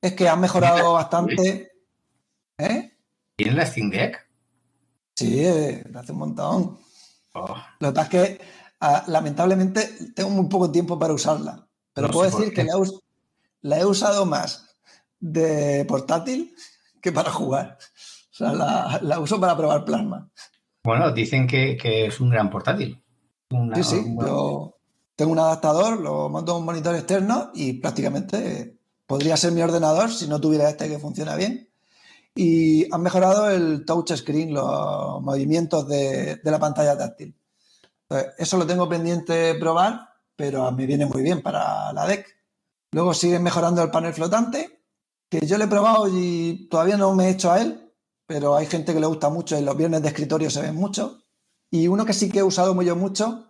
es 0.04 0.12
que 0.12 0.28
han 0.28 0.40
mejorado 0.40 0.92
bastante. 0.94 1.73
¿Eh? 2.58 2.92
¿Tienes 3.37 3.54
la 3.56 3.66
Steam 3.66 3.90
Deck? 3.90 4.28
Sí, 5.16 5.44
eh, 5.44 5.82
hace 5.94 6.12
un 6.12 6.18
montón. 6.18 6.78
Oh. 7.32 7.56
Lo 7.80 7.88
que 7.88 7.94
pasa 7.94 8.02
es 8.02 8.08
que 8.08 8.40
ah, 8.80 9.04
lamentablemente 9.06 10.12
tengo 10.14 10.30
muy 10.30 10.49
poco 10.49 10.70
tiempo 10.70 10.99
para 10.99 11.14
usarla, 11.14 11.66
pero 11.92 12.08
no 12.08 12.12
puedo 12.12 12.30
decir 12.30 12.52
que 12.52 12.64
la, 12.64 12.75
la 13.62 13.78
he 13.80 13.87
usado 13.87 14.26
más 14.26 14.76
de 15.18 15.84
portátil 15.88 16.54
que 17.00 17.11
para 17.11 17.30
jugar. 17.30 17.78
O 18.30 18.37
sea, 18.37 18.52
la, 18.52 19.00
la 19.02 19.20
uso 19.20 19.40
para 19.40 19.56
probar 19.56 19.84
plasma. 19.84 20.28
Bueno, 20.82 21.12
dicen 21.12 21.46
que, 21.46 21.76
que 21.76 22.06
es 22.06 22.20
un 22.20 22.30
gran 22.30 22.50
portátil. 22.50 23.02
Una, 23.50 23.76
sí, 23.76 23.84
sí. 23.84 24.16
Yo 24.20 24.76
tengo 25.16 25.32
un 25.32 25.38
adaptador, 25.38 25.99
lo 25.99 26.28
monto 26.28 26.52
en 26.52 26.58
un 26.58 26.64
monitor 26.66 26.94
externo 26.94 27.50
y 27.54 27.75
prácticamente 27.75 28.78
podría 29.06 29.37
ser 29.37 29.52
mi 29.52 29.62
ordenador 29.62 30.11
si 30.11 30.26
no 30.26 30.40
tuviera 30.40 30.68
este 30.68 30.88
que 30.88 30.99
funciona 30.99 31.37
bien. 31.37 31.70
Y 32.34 32.92
han 32.92 33.02
mejorado 33.02 33.49
el 33.50 33.84
touch 33.84 34.12
screen, 34.12 34.52
los 34.52 35.23
movimientos 35.23 35.87
de, 35.88 36.37
de 36.37 36.50
la 36.50 36.58
pantalla 36.58 36.99
táctil. 36.99 37.37
Eso 38.38 38.56
lo 38.58 38.66
tengo 38.66 38.88
pendiente 38.88 39.54
probar, 39.54 40.08
pero 40.37 40.70
me 40.73 40.87
viene 40.87 41.06
muy 41.06 41.23
bien 41.23 41.42
para 41.42 41.92
la 41.92 42.06
deck. 42.06 42.26
Luego 42.92 43.14
siguen 43.14 43.42
mejorando 43.42 43.82
el 43.82 43.90
panel 43.90 44.14
flotante, 44.14 44.82
que 45.28 45.46
yo 45.46 45.58
lo 45.58 45.64
he 45.64 45.68
probado 45.68 46.06
y 46.08 46.68
todavía 46.70 46.96
no 46.96 47.14
me 47.14 47.26
he 47.26 47.30
hecho 47.30 47.50
a 47.50 47.61
él, 47.61 47.92
pero 48.26 48.56
hay 48.56 48.66
gente 48.66 48.94
que 48.94 49.00
le 49.00 49.06
gusta 49.06 49.30
mucho 49.30 49.58
y 49.58 49.62
los 49.62 49.76
viernes 49.76 50.02
de 50.02 50.08
escritorio 50.08 50.50
se 50.50 50.62
ven 50.62 50.76
mucho. 50.76 51.23
Y 51.70 51.88
uno 51.88 52.04
que 52.04 52.12
sí 52.12 52.30
que 52.30 52.40
he 52.40 52.42
usado 52.44 52.75
muy 52.75 52.88
mucho 52.94 53.46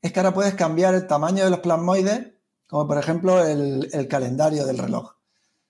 es 0.00 0.12
que 0.12 0.20
ahora 0.20 0.32
puedes 0.32 0.54
cambiar 0.54 0.94
el 0.94 1.06
tamaño 1.06 1.44
de 1.44 1.50
los 1.50 1.60
plasmoides, 1.60 2.35
como 2.66 2.86
por 2.86 2.98
ejemplo 2.98 3.44
el, 3.44 4.08
calendario 4.08 4.66
del 4.66 4.78
reloj. 4.78 5.12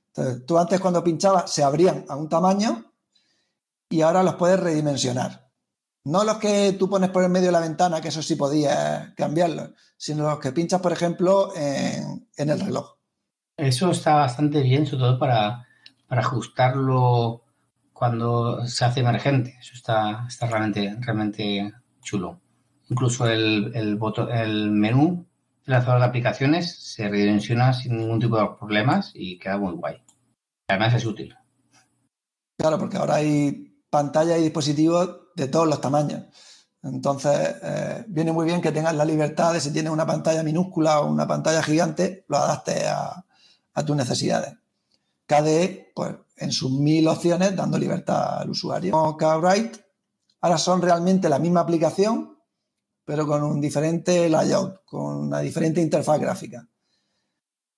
Entonces, 0.08 0.46
tú 0.46 0.58
antes 0.58 0.80
cuando 0.80 1.04
pinchabas 1.04 1.50
se 1.50 1.62
abrían 1.62 2.04
a 2.08 2.16
un 2.16 2.28
tamaño 2.28 2.92
y 3.88 4.00
ahora 4.00 4.22
los 4.22 4.36
puedes 4.36 4.58
redimensionar. 4.58 5.50
No 6.04 6.24
los 6.24 6.38
que 6.38 6.74
tú 6.78 6.88
pones 6.88 7.10
por 7.10 7.24
el 7.24 7.30
medio 7.30 7.46
de 7.46 7.52
la 7.52 7.60
ventana, 7.60 8.00
que 8.00 8.08
eso 8.08 8.22
sí 8.22 8.36
podías 8.36 9.12
cambiarlos, 9.14 9.70
sino 9.96 10.28
los 10.28 10.38
que 10.38 10.52
pinchas, 10.52 10.80
por 10.80 10.92
ejemplo, 10.92 11.52
en, 11.56 12.28
en 12.36 12.50
el 12.50 12.60
reloj. 12.60 12.96
Eso 13.56 13.90
está 13.90 14.14
bastante 14.14 14.62
bien, 14.62 14.86
sobre 14.86 15.00
todo 15.00 15.18
para, 15.18 15.66
para 16.06 16.20
ajustarlo 16.20 17.42
cuando 17.92 18.66
se 18.66 18.84
hace 18.84 19.00
emergente. 19.00 19.56
Eso 19.60 19.74
está, 19.74 20.26
está 20.28 20.46
realmente, 20.46 20.96
realmente 21.00 21.72
chulo. 22.02 22.40
Incluso 22.88 23.26
el, 23.26 23.72
el, 23.74 23.96
botón, 23.96 24.30
el 24.30 24.70
menú 24.70 25.26
del 25.66 25.74
lanzador 25.74 26.00
de 26.00 26.06
aplicaciones 26.06 26.92
se 26.94 27.08
redimensiona 27.08 27.72
sin 27.72 27.98
ningún 27.98 28.20
tipo 28.20 28.38
de 28.38 28.48
problemas 28.58 29.10
y 29.14 29.38
queda 29.38 29.58
muy 29.58 29.74
guay. 29.74 30.02
Además 30.68 30.94
es 30.94 31.04
útil. 31.04 31.36
Claro, 32.58 32.78
porque 32.78 32.96
ahora 32.96 33.16
hay 33.16 33.84
pantalla 33.90 34.38
y 34.38 34.42
dispositivos 34.42 35.32
de 35.34 35.48
todos 35.48 35.66
los 35.66 35.80
tamaños. 35.80 36.24
Entonces, 36.82 37.56
eh, 37.62 38.04
viene 38.08 38.32
muy 38.32 38.46
bien 38.46 38.60
que 38.60 38.70
tengas 38.70 38.94
la 38.94 39.04
libertad 39.04 39.52
de 39.52 39.60
si 39.60 39.72
tienes 39.72 39.92
una 39.92 40.06
pantalla 40.06 40.42
minúscula 40.42 41.00
o 41.00 41.10
una 41.10 41.26
pantalla 41.26 41.62
gigante, 41.62 42.24
lo 42.28 42.38
adaptes 42.38 42.84
a, 42.86 43.24
tus 43.84 43.96
necesidades. 43.96 44.54
KDE, 45.26 45.92
pues 45.94 46.14
en 46.36 46.50
sus 46.52 46.70
mil 46.70 47.06
opciones, 47.08 47.54
dando 47.54 47.76
libertad 47.76 48.38
al 48.40 48.50
usuario. 48.50 49.16
KWrite, 49.18 49.84
ahora 50.40 50.56
son 50.56 50.80
realmente 50.80 51.28
la 51.28 51.38
misma 51.38 51.60
aplicación, 51.60 52.35
pero 53.06 53.24
con 53.24 53.42
un 53.44 53.60
diferente 53.60 54.28
layout, 54.28 54.84
con 54.84 55.16
una 55.28 55.40
diferente 55.40 55.80
interfaz 55.80 56.20
gráfica. 56.20 56.68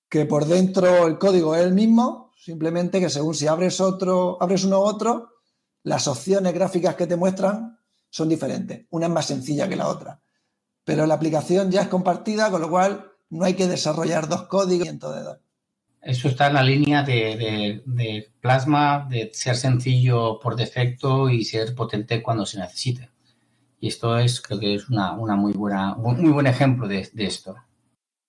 Que 0.08 0.24
por 0.24 0.46
dentro 0.46 1.06
el 1.06 1.18
código 1.18 1.54
es 1.54 1.62
el 1.62 1.74
mismo, 1.74 2.32
simplemente 2.34 2.98
que 2.98 3.10
según 3.10 3.34
si 3.34 3.46
abres 3.46 3.78
otro, 3.78 4.38
abres 4.40 4.64
uno 4.64 4.80
u 4.80 4.84
otro, 4.84 5.28
las 5.82 6.08
opciones 6.08 6.54
gráficas 6.54 6.94
que 6.94 7.06
te 7.06 7.16
muestran 7.16 7.78
son 8.08 8.30
diferentes. 8.30 8.86
Una 8.88 9.06
es 9.06 9.12
más 9.12 9.26
sencilla 9.26 9.68
que 9.68 9.76
la 9.76 9.88
otra. 9.88 10.18
Pero 10.82 11.06
la 11.06 11.14
aplicación 11.14 11.70
ya 11.70 11.82
es 11.82 11.88
compartida, 11.88 12.50
con 12.50 12.62
lo 12.62 12.70
cual 12.70 13.12
no 13.28 13.44
hay 13.44 13.52
que 13.52 13.66
desarrollar 13.66 14.28
dos 14.28 14.44
códigos 14.44 14.86
y 14.86 14.90
entonces 14.90 15.24
dos. 15.24 15.38
Eso 16.00 16.28
está 16.28 16.46
en 16.46 16.54
la 16.54 16.62
línea 16.62 17.02
de, 17.02 17.36
de, 17.36 17.82
de, 17.84 18.32
plasma, 18.40 19.06
de 19.10 19.30
ser 19.34 19.56
sencillo 19.56 20.40
por 20.40 20.56
defecto 20.56 21.28
y 21.28 21.44
ser 21.44 21.74
potente 21.74 22.22
cuando 22.22 22.46
se 22.46 22.58
necesite. 22.58 23.10
Y 23.80 23.88
esto 23.88 24.18
es, 24.18 24.40
creo 24.40 24.58
que 24.58 24.74
es 24.74 24.88
una, 24.88 25.12
una 25.12 25.36
muy 25.36 25.52
buena, 25.52 25.94
muy 25.94 26.30
buen 26.30 26.46
ejemplo 26.46 26.88
de, 26.88 27.08
de, 27.12 27.26
esto. 27.26 27.56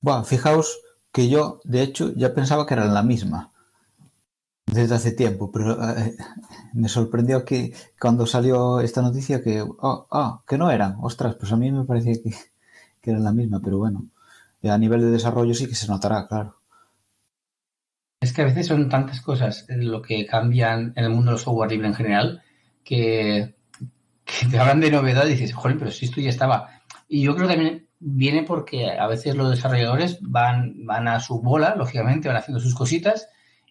Bueno, 0.01 0.23
fijaos 0.23 0.79
que 1.11 1.27
yo, 1.27 1.59
de 1.63 1.81
hecho, 1.81 2.13
ya 2.15 2.33
pensaba 2.33 2.65
que 2.65 2.75
eran 2.75 2.93
la 2.93 3.03
misma 3.03 3.51
desde 4.65 4.95
hace 4.95 5.11
tiempo, 5.11 5.51
pero 5.51 5.73
eh, 5.97 6.15
me 6.73 6.87
sorprendió 6.87 7.43
que 7.43 7.73
cuando 7.99 8.25
salió 8.27 8.79
esta 8.79 9.01
noticia 9.01 9.43
que, 9.43 9.61
oh, 9.61 10.07
oh, 10.09 10.43
que 10.47 10.57
no 10.57 10.69
eran. 10.69 10.97
Ostras, 11.01 11.35
pues 11.35 11.51
a 11.51 11.55
mí 11.55 11.71
me 11.71 11.85
parecía 11.85 12.13
que, 12.13 12.31
que 13.01 13.11
eran 13.11 13.23
la 13.23 13.31
misma, 13.31 13.59
pero 13.63 13.79
bueno, 13.79 14.05
a 14.63 14.77
nivel 14.77 15.01
de 15.01 15.11
desarrollo 15.11 15.53
sí 15.53 15.67
que 15.67 15.75
se 15.75 15.87
notará, 15.87 16.27
claro. 16.27 16.57
Es 18.21 18.33
que 18.33 18.41
a 18.41 18.45
veces 18.45 18.67
son 18.67 18.89
tantas 18.89 19.21
cosas 19.21 19.65
lo 19.69 20.01
que 20.01 20.25
cambian 20.25 20.93
en 20.95 21.05
el 21.05 21.09
mundo 21.09 21.31
del 21.31 21.39
software 21.39 21.71
libre 21.71 21.87
en 21.87 21.93
general 21.95 22.43
que, 22.83 23.55
que 24.39 24.47
te 24.47 24.59
hablan 24.59 24.79
de 24.79 24.91
novedad 24.91 25.25
y 25.25 25.31
dices, 25.31 25.53
joder, 25.53 25.77
pero 25.77 25.91
si 25.91 26.05
esto 26.05 26.21
ya 26.21 26.29
estaba. 26.29 26.69
Y 27.07 27.23
yo 27.23 27.35
creo 27.35 27.47
que 27.47 27.53
también 27.55 27.87
viene 27.99 28.43
porque 28.43 28.91
a 28.91 29.07
veces 29.07 29.35
los 29.35 29.49
desarrolladores 29.49 30.19
van, 30.21 30.85
van 30.85 31.07
a 31.07 31.19
su 31.19 31.41
bola, 31.41 31.75
lógicamente, 31.75 32.27
van 32.27 32.37
haciendo 32.37 32.61
sus 32.61 32.75
cositas 32.75 33.27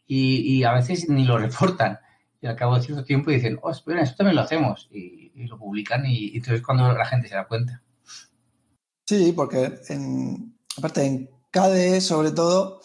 y, 0.06 0.40
y 0.40 0.64
a 0.64 0.72
veces 0.72 1.08
ni 1.08 1.24
lo 1.24 1.38
reportan. 1.38 1.98
Y 2.40 2.46
al 2.46 2.56
cabo 2.56 2.76
de 2.76 2.82
cierto 2.82 3.04
tiempo 3.04 3.30
dicen, 3.30 3.58
oh, 3.62 3.70
espera, 3.70 4.02
esto 4.02 4.18
también 4.18 4.36
lo 4.36 4.42
hacemos. 4.42 4.88
Y, 4.92 5.18
lo 5.46 5.56
publican 5.56 6.04
y, 6.04 6.36
entonces 6.36 6.62
cuando 6.62 6.92
la 6.92 7.04
gente 7.04 7.28
se 7.28 7.36
da 7.36 7.46
cuenta. 7.46 7.80
Sí, 9.06 9.32
porque 9.32 9.78
aparte 10.76 11.06
en 11.06 11.30
KDE 11.52 12.00
sobre 12.00 12.32
todo 12.32 12.80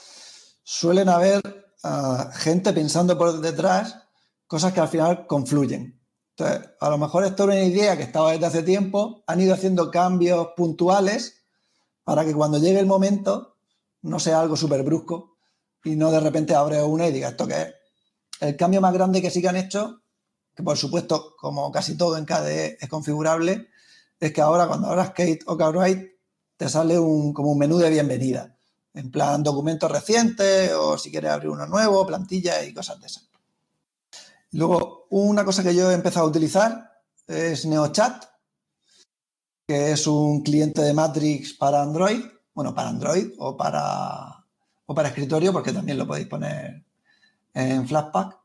suelen 0.63 1.10
haber 1.10 1.42
uh, 1.84 2.32
gente 2.34 2.72
pensando 2.72 3.18
por 3.18 3.42
detrás 3.42 4.08
cosas 4.46 4.72
que 4.72 4.82
al 4.82 4.88
final 4.88 5.25
confluyen. 5.25 6.00
Entonces, 6.36 6.70
a 6.80 6.90
lo 6.90 6.98
mejor 6.98 7.25
esto 7.25 7.44
era 7.44 7.54
una 7.54 7.63
idea 7.63 7.96
que 7.96 8.04
estaba 8.04 8.32
desde 8.32 8.48
hace 8.48 8.63
tiempo, 8.63 9.24
han 9.28 9.40
ido 9.40 9.54
haciendo 9.54 9.92
cambios 9.92 10.50
puntuales 10.58 11.44
para 12.04 12.25
que 12.25 12.34
cuando 12.34 12.58
llegue 12.58 12.80
el 12.80 12.88
momento 12.88 13.58
no 14.02 14.20
sea 14.20 14.42
algo 14.42 14.56
súper 14.56 14.84
brusco 14.84 15.38
y 15.84 15.96
no 15.96 16.12
de 16.12 16.20
repente 16.20 16.56
abre 16.56 16.82
una 16.82 17.08
y 17.08 17.12
diga 17.12 17.30
esto 17.30 17.48
qué 17.48 17.62
es. 17.62 17.74
el 18.40 18.58
cambio 18.58 18.82
más 18.82 18.94
grande 18.94 19.22
que 19.22 19.30
sí 19.30 19.42
que 19.42 19.50
han 19.50 19.58
hecho, 19.58 20.02
que 20.56 20.63
por 20.63 20.78
supuesto, 20.78 21.36
como 21.40 21.72
casi 21.72 21.96
todo 21.98 22.18
en 22.18 22.25
KDE 22.25 22.78
es 22.82 22.90
configurable, 22.90 23.70
es 24.20 24.34
que 24.34 24.42
ahora 24.42 24.68
cuando 24.68 24.88
abras 24.88 25.10
Kate 25.10 25.40
o 25.46 25.58
KWrite 25.58 26.18
te 26.58 26.70
sale 26.70 26.98
un, 26.98 27.34
como 27.34 27.52
un 27.52 27.60
menú 27.60 27.78
de 27.78 27.90
bienvenida. 27.90 28.58
En 28.96 29.12
plan 29.12 29.44
documentos 29.44 29.92
recientes 29.92 30.72
o 30.74 30.98
si 30.98 31.12
quieres 31.12 31.32
abrir 31.32 31.50
uno 31.50 31.66
nuevo, 31.66 32.06
plantilla 32.06 32.63
y 32.63 32.74
cosas 32.74 33.00
de 33.00 33.08
esas. 33.08 33.30
Luego, 34.52 35.02
una 35.13 35.46
cosa 35.46 35.62
que 35.62 35.75
yo 35.75 35.91
he 35.91 35.93
empezado 35.93 36.25
a 36.25 36.29
utilizar 36.29 36.91
es 37.27 37.65
NeoChat, 37.67 38.25
que 39.67 39.91
es 39.91 40.08
un 40.08 40.41
cliente 40.41 40.82
de 40.82 40.93
Matrix 40.93 41.53
para 41.53 41.84
Android, 41.84 42.20
bueno, 42.53 42.74
para 42.74 42.89
Android 42.89 43.27
o 43.38 43.55
para, 43.55 44.43
o 44.88 44.96
para 44.96 45.10
escritorio, 45.10 45.53
porque 45.53 45.72
también 45.72 46.00
lo 46.00 46.08
podéis 46.08 46.27
poner 46.27 46.84
en 47.53 47.88
Flatpak. 47.88 48.39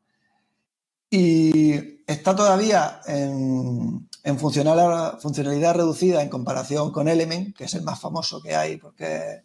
Y 1.10 2.04
está 2.06 2.37
todavía 2.37 3.00
en, 3.06 4.06
en 4.22 4.38
funcionalidad 4.38 5.75
reducida 5.75 6.22
en 6.22 6.28
comparación 6.28 6.92
con 6.92 7.08
Element, 7.08 7.56
que 7.56 7.64
es 7.64 7.75
el 7.75 7.82
más 7.82 7.98
famoso 7.98 8.42
que 8.42 8.54
hay 8.54 8.76
porque 8.76 9.42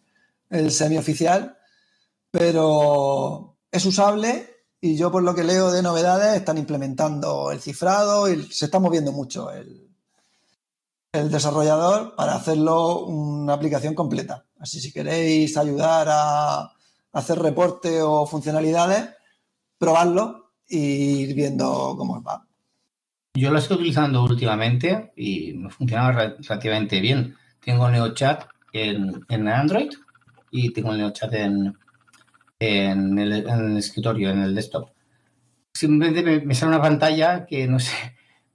es 0.50 0.60
el 0.60 0.70
semioficial, 0.70 1.56
pero 2.30 3.56
es 3.72 3.86
usable 3.86 4.53
y 4.84 4.98
yo 4.98 5.10
por 5.10 5.22
lo 5.22 5.34
que 5.34 5.44
leo 5.44 5.72
de 5.72 5.82
novedades 5.82 6.36
están 6.36 6.58
implementando 6.58 7.50
el 7.50 7.58
cifrado 7.58 8.30
y 8.30 8.42
se 8.42 8.66
está 8.66 8.78
moviendo 8.78 9.12
mucho 9.12 9.50
el, 9.50 9.88
el 11.10 11.30
desarrollador 11.30 12.14
para 12.14 12.34
hacerlo 12.34 13.06
una 13.06 13.54
aplicación 13.54 13.94
completa. 13.94 14.44
Así 14.58 14.82
si 14.82 14.92
queréis 14.92 15.56
ayudar 15.56 16.08
a 16.10 16.70
hacer 17.14 17.38
reporte 17.38 18.02
o 18.02 18.26
funcionalidades, 18.26 19.08
probadlo 19.78 20.52
y 20.68 21.22
ir 21.22 21.34
viendo 21.34 21.94
cómo 21.96 22.22
va. 22.22 22.46
Yo 23.36 23.50
lo 23.50 23.60
estoy 23.60 23.76
utilizando 23.76 24.22
últimamente 24.22 25.14
y 25.16 25.54
me 25.54 25.70
funciona 25.70 26.12
relativamente 26.12 27.00
bien. 27.00 27.34
Tengo 27.58 27.88
NeoChat 27.88 28.44
en, 28.74 29.24
en 29.30 29.48
Android 29.48 29.94
y 30.50 30.74
tengo 30.74 30.92
NeoChat 30.92 31.32
en, 31.32 31.74
en, 32.64 33.18
el, 33.18 33.76
escritorio, 33.76 34.30
en 34.30 34.40
el 34.40 34.54
desktop. 34.54 34.90
Simplemente 35.72 36.40
me, 36.40 36.54
sale 36.54 36.70
una 36.70 36.82
pantalla 36.82 37.46
que 37.46 37.66
no 37.66 37.78
sé, 37.78 37.94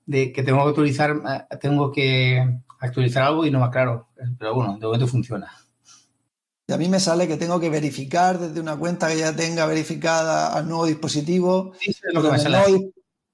de 0.06 0.32
que 0.32 0.44
tengo 0.44 0.64
que 0.64 0.70
actualizar, 0.70 1.48
tengo 1.60 1.92
que 1.92 2.60
actualizar 2.80 3.24
algo 3.24 3.46
y 3.46 3.52
no 3.52 3.60
me 3.60 3.66
aclaro. 3.66 4.08
Pero 4.38 4.56
bueno, 4.56 4.78
de 4.78 4.86
momento 4.86 5.08
funciona. 5.08 5.52
Y 6.68 6.72
a 6.72 6.78
mí 6.78 6.88
me 6.88 7.00
sale 7.00 7.28
que 7.28 7.38
tengo 7.38 7.60
que 7.60 7.70
verificar 7.70 8.38
desde 8.38 8.60
una 8.60 8.78
cuenta 8.78 9.08
que 9.08 9.18
ya 9.18 9.36
tenga 9.36 9.66
verificada 9.66 10.54
al 10.54 10.68
nuevo 10.68 10.86
dispositivo. 10.86 11.74
Sí, 11.80 11.92
es 11.92 12.14
lo 12.14 12.22
que 12.22 12.32
me 12.32 12.40
sale. 12.40 12.92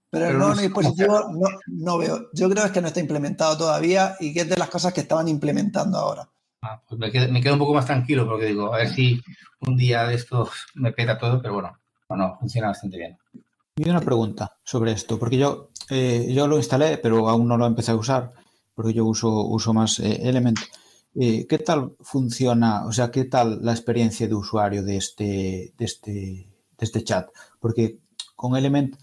Pero, 0.09 0.29
el 0.29 0.37
nuevo 0.37 0.55
dispositivo 0.55 1.19
no, 1.33 1.47
no, 1.67 1.97
veo. 1.97 2.29
Yo 2.33 2.49
creo 2.49 2.71
que 2.71 2.81
no 2.81 2.87
está 2.87 3.01
implementado 3.01 3.57
todavía 3.57 4.15
y 4.21 4.33
que 4.33 4.41
es 4.41 4.49
de 4.49 4.55
las 4.55 4.69
cosas 4.69 4.93
que 4.93 5.01
estaban 5.01 5.27
implementando 5.27 5.97
ahora. 5.97 6.29
Ah, 6.67 6.81
pues 6.87 6.99
me 6.99 7.11
quedo, 7.11 7.53
un 7.53 7.59
poco 7.59 7.75
más 7.75 7.85
tranquilo 7.85 8.27
porque 8.27 8.47
digo, 8.47 8.73
a 8.73 8.77
ver 8.77 8.89
si 8.89 9.21
un 9.59 9.77
día 9.77 10.07
de 10.07 10.15
estos 10.15 10.49
me 10.73 10.91
peta 10.91 11.17
todo, 11.17 11.39
pero 11.39 11.53
bueno, 11.53 11.77
bueno 12.09 12.35
funciona 12.39 12.69
bastante 12.69 12.97
bien. 12.97 13.17
Y 13.75 13.87
una 13.87 14.01
pregunta 14.01 14.57
sobre 14.63 14.93
esto, 14.93 15.19
porque 15.19 15.37
yo, 15.37 15.69
eh, 15.89 16.27
yo 16.33 16.47
lo 16.47 16.57
instalé, 16.57 16.97
pero 16.97 17.29
aún 17.29 17.47
no 17.47 17.55
lo 17.55 17.67
empecé 17.67 17.91
a 17.91 17.95
usar, 17.95 18.31
porque 18.73 18.93
yo 18.93 19.05
uso, 19.05 19.45
uso 19.45 19.73
más 19.73 19.99
eh, 19.99 20.21
Element. 20.23 20.57
Eh, 21.13 21.45
¿Qué 21.47 21.59
tal 21.59 21.93
funciona, 22.01 22.85
o 22.85 22.91
sea, 22.91 23.11
qué 23.11 23.25
tal 23.25 23.59
la 23.63 23.71
experiencia 23.71 24.27
de 24.27 24.33
usuario 24.33 24.83
de 24.83 24.97
este, 24.97 25.73
de 25.77 25.85
este, 25.85 26.11
de 26.11 26.49
este 26.79 27.03
chat? 27.03 27.29
Porque 27.59 27.99
con 28.35 28.55
Element 28.55 28.95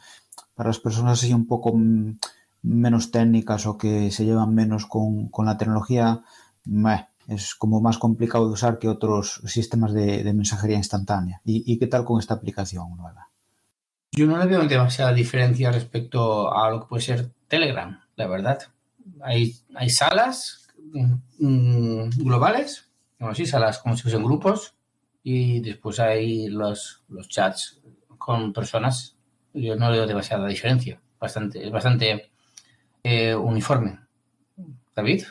para 0.54 0.69
las 0.69 0.81
personas 0.81 1.19
así 1.19 1.33
un 1.33 1.47
poco 1.47 1.73
mm, 1.75 2.18
menos 2.62 3.11
técnicas 3.11 3.66
o 3.66 3.77
que 3.77 4.11
se 4.11 4.25
llevan 4.25 4.55
menos 4.55 4.87
con, 4.87 5.31
la 5.44 5.59
tecnología, 5.59 6.22
es 7.29 7.55
como 7.55 7.81
más 7.81 7.99
complicado 7.99 8.47
de 8.47 8.55
usar 8.55 8.79
que 8.79 8.89
otros 8.89 9.41
sistemas 9.47 9.93
de, 9.93 10.25
mensajería 10.33 10.77
instantánea. 10.77 11.41
¿Y, 11.45 11.79
qué 11.79 11.87
tal 11.87 12.05
con 12.05 12.19
esta 12.19 12.35
aplicación 12.35 12.97
nueva? 12.97 13.29
Yo 14.13 14.27
no 14.27 14.37
le 14.39 14.47
veo 14.47 14.67
demasiada 14.67 15.13
diferencia 15.13 15.73
respecto 15.73 16.55
a 16.55 16.71
lo 16.71 16.81
que 16.81 16.87
puede 16.87 17.03
ser 17.03 17.31
Telegram, 17.49 18.01
la 18.17 18.27
verdad. 18.27 18.59
Hay, 19.23 19.57
hay 19.75 19.91
salas 19.91 20.69
mm, 21.39 22.11
globales, 22.19 22.91
si 23.35 23.47
salas 23.47 23.79
como 23.79 23.97
si 23.97 24.03
fuesen 24.03 24.25
grupos, 24.25 24.75
y 25.23 25.61
después 25.61 26.01
hay 26.01 26.49
los, 26.49 27.05
los 27.09 27.29
chats 27.29 27.81
con 28.19 28.53
personas 28.53 29.17
yo 29.55 29.77
no 29.77 29.91
veo 29.91 30.07
demasiada 30.07 30.47
diferencia. 30.49 31.01
Bastante, 31.21 31.65
es 31.65 31.71
bastante 31.71 32.31
eh, 33.03 33.35
uniforme. 33.35 33.99
David. 34.95 35.25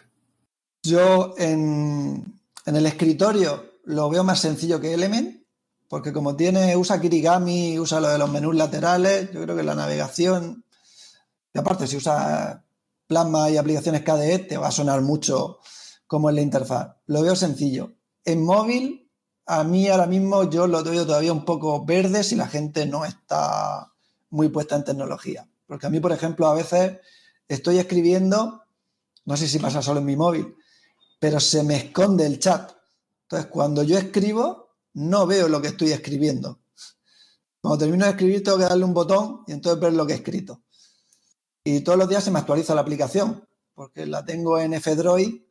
Yo 0.83 1.35
en, 1.37 2.41
el 2.65 2.85
escritorio 2.85 3.79
lo 3.85 4.09
veo 4.09 4.23
más 4.23 4.39
sencillo 4.39 4.79
que 4.79 4.93
Element, 4.93 5.43
porque 5.87 6.11
como 6.11 6.35
tiene, 6.35 6.75
usa 6.75 6.99
Kirigami, 6.99 7.77
usa 7.77 7.99
lo 7.99 8.09
de 8.09 8.17
los 8.17 8.31
menús 8.31 8.55
laterales, 8.55 9.31
yo 9.31 9.41
creo 9.43 9.55
que 9.55 9.63
la 9.63 9.75
navegación, 9.75 10.63
y 11.53 11.59
aparte 11.59 11.85
si 11.85 11.97
usa 11.97 12.63
Plasma 13.05 13.49
y 13.49 13.57
aplicaciones 13.57 14.03
KDE, 14.03 14.39
te 14.39 14.57
va 14.57 14.69
a 14.69 14.71
sonar 14.71 15.01
mucho 15.01 15.59
como 16.07 16.29
en 16.29 16.35
la 16.35 16.41
interfaz. 16.41 16.95
Lo 17.07 17.21
veo 17.21 17.35
sencillo. 17.35 17.93
En 18.23 18.43
móvil, 18.43 19.11
a 19.45 19.63
mí 19.65 19.89
ahora 19.89 20.07
mismo 20.07 20.49
yo 20.49 20.65
lo 20.65 20.81
veo 20.83 21.05
todavía 21.05 21.33
un 21.33 21.43
poco 21.43 21.83
verde 21.83 22.23
si 22.23 22.35
la 22.35 22.47
gente 22.47 22.85
no 22.85 23.03
está 23.03 23.91
muy 24.29 24.47
puesta 24.47 24.77
en 24.77 24.85
tecnología. 24.85 25.47
Porque 25.67 25.87
a 25.87 25.89
mí, 25.89 25.99
por 25.99 26.13
ejemplo, 26.13 26.47
a 26.47 26.53
veces 26.53 26.99
estoy 27.49 27.79
escribiendo, 27.79 28.63
no 29.25 29.37
sé 29.37 29.47
si 29.47 29.59
pasa 29.59 29.81
solo 29.81 29.99
en 29.99 30.05
mi 30.05 30.15
móvil, 30.15 30.55
pero 31.21 31.39
se 31.39 31.61
me 31.61 31.75
esconde 31.75 32.25
el 32.25 32.39
chat. 32.39 32.71
Entonces, 33.21 33.51
cuando 33.51 33.83
yo 33.83 33.95
escribo, 33.95 34.71
no 34.95 35.27
veo 35.27 35.47
lo 35.47 35.61
que 35.61 35.67
estoy 35.67 35.91
escribiendo. 35.91 36.61
Cuando 37.61 37.77
termino 37.77 38.05
de 38.05 38.11
escribir, 38.11 38.43
tengo 38.43 38.57
que 38.57 38.63
darle 38.63 38.85
un 38.85 38.95
botón 38.95 39.43
y 39.45 39.51
entonces 39.51 39.79
ver 39.79 39.93
lo 39.93 40.07
que 40.07 40.13
he 40.13 40.15
escrito. 40.15 40.63
Y 41.63 41.81
todos 41.81 41.99
los 41.99 42.09
días 42.09 42.23
se 42.23 42.31
me 42.31 42.39
actualiza 42.39 42.73
la 42.73 42.81
aplicación, 42.81 43.47
porque 43.75 44.07
la 44.07 44.25
tengo 44.25 44.57
en 44.57 44.73
F-Droid 44.73 45.43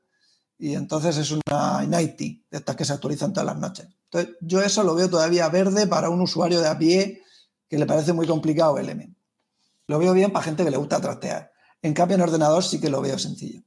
y 0.58 0.74
entonces 0.74 1.16
es 1.18 1.30
una 1.30 1.84
Inity, 1.84 2.44
de 2.50 2.58
estas 2.58 2.74
que 2.74 2.84
se 2.84 2.92
actualizan 2.92 3.32
todas 3.32 3.46
las 3.46 3.58
noches. 3.58 3.86
Entonces, 4.10 4.34
yo 4.40 4.60
eso 4.62 4.82
lo 4.82 4.96
veo 4.96 5.08
todavía 5.08 5.48
verde 5.50 5.86
para 5.86 6.10
un 6.10 6.20
usuario 6.20 6.60
de 6.60 6.66
a 6.66 6.76
pie 6.76 7.22
que 7.68 7.78
le 7.78 7.86
parece 7.86 8.12
muy 8.12 8.26
complicado 8.26 8.76
Element. 8.76 9.16
Lo 9.86 10.00
veo 10.00 10.14
bien 10.14 10.32
para 10.32 10.44
gente 10.44 10.64
que 10.64 10.70
le 10.72 10.78
gusta 10.78 11.00
trastear. 11.00 11.52
En 11.80 11.94
cambio, 11.94 12.16
en 12.16 12.22
ordenador 12.22 12.64
sí 12.64 12.80
que 12.80 12.90
lo 12.90 13.00
veo 13.00 13.20
sencillo. 13.20 13.62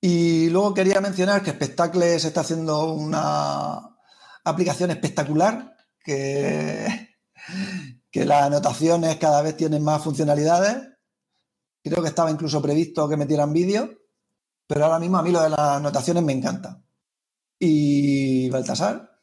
Y 0.00 0.48
luego 0.50 0.74
quería 0.74 1.00
mencionar 1.00 1.42
que 1.42 1.50
Spectacle 1.50 2.18
se 2.18 2.28
está 2.28 2.42
haciendo 2.42 2.92
una 2.92 3.96
aplicación 4.44 4.90
espectacular, 4.90 5.76
que, 6.02 6.86
las 8.12 8.42
anotaciones 8.42 9.16
cada 9.16 9.42
vez 9.42 9.56
tienen 9.56 9.82
más 9.82 10.02
funcionalidades. 10.02 10.88
Creo 11.82 12.02
que 12.02 12.08
estaba 12.08 12.30
incluso 12.30 12.60
previsto 12.60 13.08
que 13.08 13.16
metieran 13.16 13.52
vídeo, 13.52 13.90
pero 14.66 14.84
ahora 14.84 14.98
mismo 14.98 15.18
a 15.18 15.22
mí 15.22 15.30
lo 15.30 15.40
de 15.40 15.50
las 15.50 15.58
anotaciones 15.58 16.22
me 16.22 16.32
encanta. 16.32 16.82
¿Y 17.58 18.50
Baltasar? 18.50 19.20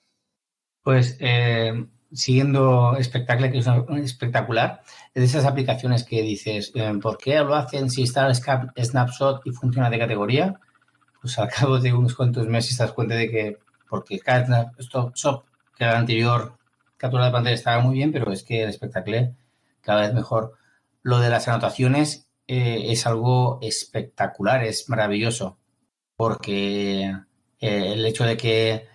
Pues 0.81 1.17
eh, 1.19 1.87
siguiendo 2.11 2.95
Spectacle, 3.01 3.51
que 3.51 3.59
es 3.59 3.67
espectacular, 4.03 4.81
es 5.13 5.21
de 5.21 5.25
esas 5.25 5.45
aplicaciones 5.45 6.03
que 6.03 6.21
dices, 6.21 6.71
eh, 6.75 6.93
¿por 7.01 7.17
qué 7.17 7.35
lo 7.39 7.55
hacen 7.55 7.89
si 7.89 8.03
está 8.03 8.27
el 8.27 8.35
Snapshot 8.35 9.41
y 9.45 9.51
funciona 9.51 9.89
de 9.89 9.99
categoría? 9.99 10.59
Pues 11.25 11.39
al 11.39 11.49
cabo 11.49 11.79
de 11.79 11.91
unos 11.91 12.13
cuantos 12.13 12.45
meses 12.45 12.77
te 12.77 12.83
das 12.83 12.91
cuenta 12.91 13.15
de 13.15 13.31
que, 13.31 13.57
porque 13.89 14.19
cada 14.19 14.71
Snapshot, 14.79 15.43
que 15.75 15.83
la 15.83 15.97
anterior 15.97 16.59
captura 16.97 17.25
de 17.25 17.31
pantalla 17.31 17.55
estaba 17.55 17.81
muy 17.81 17.95
bien, 17.95 18.11
pero 18.11 18.31
es 18.31 18.43
que 18.43 18.61
el 18.61 18.71
Spectacle 18.71 19.33
cada 19.81 20.01
vez 20.01 20.13
mejor. 20.13 20.53
Lo 21.01 21.17
de 21.17 21.29
las 21.29 21.47
anotaciones 21.47 22.29
eh, 22.45 22.91
es 22.91 23.07
algo 23.07 23.57
espectacular, 23.63 24.63
es 24.63 24.87
maravilloso, 24.87 25.57
porque 26.15 27.05
eh, 27.59 27.93
el 27.93 28.05
hecho 28.05 28.23
de 28.23 28.37
que 28.37 28.87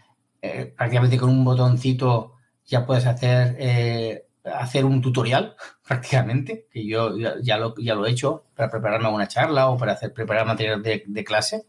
prácticamente 0.76 1.18
con 1.18 1.30
un 1.30 1.44
botoncito 1.44 2.34
ya 2.64 2.86
puedes 2.86 3.06
hacer, 3.06 3.56
eh, 3.58 4.28
hacer 4.44 4.84
un 4.84 5.02
tutorial 5.02 5.56
prácticamente, 5.84 6.68
que 6.70 6.86
yo 6.86 7.16
ya 7.42 7.58
lo, 7.58 7.74
ya 7.76 7.96
lo 7.96 8.06
he 8.06 8.12
hecho 8.12 8.44
para 8.54 8.70
prepararme 8.70 9.08
una 9.08 9.26
charla 9.26 9.68
o 9.68 9.76
para 9.76 9.94
hacer, 9.94 10.12
preparar 10.12 10.46
material 10.46 10.80
de, 10.80 11.24
clase. 11.24 11.66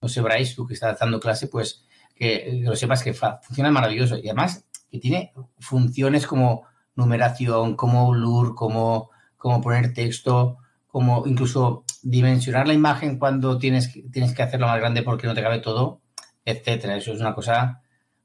No 0.00 0.08
sé, 0.08 0.22
tú 0.54 0.66
que 0.66 0.74
estás 0.74 0.98
dando 0.98 1.20
clase, 1.20 1.48
pues 1.48 1.84
que, 2.14 2.60
lo 2.62 2.76
sepas 2.76 3.02
que 3.02 3.14
funciona 3.14 3.70
maravilloso. 3.70 4.16
Y 4.16 4.28
además 4.28 4.64
que 4.90 4.98
tiene 4.98 5.32
funciones 5.58 6.26
como 6.26 6.64
numeración, 6.94 7.76
como 7.76 8.10
blur, 8.10 8.54
como, 8.54 9.10
como 9.36 9.60
poner 9.60 9.92
texto, 9.94 10.58
como 10.88 11.26
incluso 11.26 11.84
dimensionar 12.02 12.66
la 12.66 12.74
imagen 12.74 13.18
cuando 13.18 13.58
tienes, 13.58 13.92
tienes 14.10 14.34
que 14.34 14.42
hacerlo 14.42 14.66
más 14.66 14.80
grande 14.80 15.02
porque 15.02 15.26
no 15.26 15.34
te 15.34 15.42
cabe 15.42 15.60
todo, 15.60 16.00
etcétera. 16.44 16.96
Eso 16.96 17.12
es 17.12 17.20
una 17.20 17.34
cosa 17.34 17.82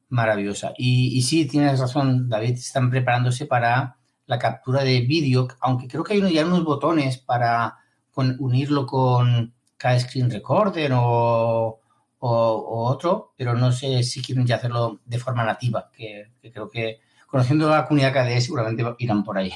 maravillosa. 0.09 0.73
Y, 0.77 1.21
sí, 1.23 1.45
tienes 1.45 1.79
razón, 1.79 2.29
David, 2.29 2.53
están 2.53 2.89
preparándose 2.89 3.45
para 3.45 3.97
la 4.25 4.39
captura 4.39 4.83
de 4.83 5.01
vídeo, 5.01 5.47
aunque 5.59 5.87
creo 5.87 6.03
que 6.03 6.13
hay 6.13 6.33
ya 6.33 6.45
unos 6.45 6.63
botones 6.63 7.17
para 7.17 7.77
unirlo 8.15 8.85
con 8.85 9.53
cada 9.77 9.99
screen 9.99 10.29
recorder 10.29 10.91
o, 10.95 11.79
otro, 12.19 13.33
pero 13.35 13.53
no 13.53 13.71
sé 13.71 14.01
si 14.03 14.21
quieren 14.21 14.45
ya 14.45 14.55
hacerlo 14.55 15.01
de 15.05 15.19
forma 15.19 15.43
nativa, 15.43 15.89
que, 15.91 16.31
creo 16.41 16.69
que 16.69 17.01
conociendo 17.27 17.69
la 17.69 17.85
comunidad 17.85 18.13
KDE 18.13 18.39
seguramente 18.39 18.83
irán 18.99 19.23
por 19.25 19.37
ahí, 19.37 19.53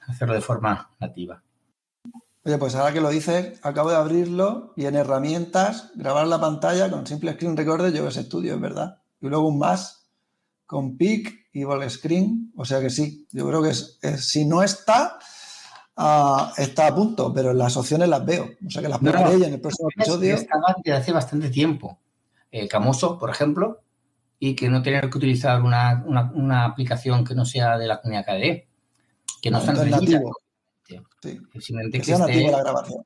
hacerlo 0.06 0.34
de 0.34 0.40
forma 0.40 0.90
nativa. 1.00 1.42
Oye, 2.44 2.58
pues 2.58 2.74
ahora 2.74 2.92
que 2.92 3.00
lo 3.00 3.10
dices, 3.10 3.60
acabo 3.62 3.90
de 3.90 3.96
abrirlo 3.96 4.72
y 4.74 4.86
en 4.86 4.96
herramientas, 4.96 5.92
grabar 5.94 6.26
la 6.26 6.40
pantalla 6.40 6.90
con 6.90 7.06
simple 7.06 7.34
screen 7.34 7.56
recorder, 7.56 7.92
yo 7.92 8.08
ese 8.08 8.22
estudio, 8.22 8.54
es 8.54 8.60
verdad. 8.60 8.98
Y 9.20 9.28
luego 9.28 9.48
un 9.48 9.58
más 9.58 10.08
con 10.66 10.96
PIC 10.96 11.50
y 11.52 11.64
Ball 11.64 11.88
Screen, 11.88 12.50
o 12.56 12.64
sea 12.64 12.80
que 12.80 12.90
sí, 12.90 13.28
yo 13.30 13.46
creo 13.46 13.62
que 13.62 13.74
si 13.74 14.44
no 14.44 14.62
está, 14.62 15.18
ah, 15.96 16.52
está 16.56 16.88
a 16.88 16.94
punto, 16.94 17.32
pero 17.32 17.52
las 17.52 17.76
opciones 17.76 18.08
las 18.08 18.24
veo, 18.24 18.50
o 18.66 18.70
sea 18.70 18.82
que 18.82 18.88
las 18.88 19.02
no, 19.02 19.10
en 19.30 19.54
el 19.54 19.60
próximo 19.60 19.88
episodio. 19.94 20.34
Estaba 20.34 20.74
desde 20.82 20.98
hace 20.98 21.12
bastante 21.12 21.50
tiempo, 21.50 21.98
eh, 22.50 22.68
Camuso, 22.68 23.18
por 23.18 23.30
ejemplo, 23.30 23.80
y 24.38 24.54
que 24.54 24.68
no 24.68 24.82
tener 24.82 25.08
que 25.08 25.18
utilizar 25.18 25.62
una, 25.62 26.64
aplicación 26.64 27.24
que 27.24 27.34
no 27.34 27.44
sea 27.44 27.78
de 27.78 27.86
la 27.86 28.00
comunidad 28.00 28.26
KDE, 28.26 28.66
que 29.40 29.50
no, 29.50 29.58
está 29.58 29.72
nativo. 29.72 30.36
Sí. 30.84 31.00
Simplemente 31.60 32.00
que, 32.00 32.12
esté 32.12 32.50
la 32.50 32.58
grabación. 32.58 33.04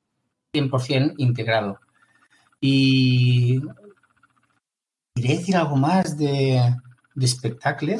100% 0.52 1.14
integrado. 1.18 1.78
Y 2.60 3.60
quería 5.14 5.36
decir 5.36 5.56
algo 5.56 5.76
más 5.76 6.16
de, 6.16 6.74
de 7.14 7.26
espectáculo. 7.26 7.96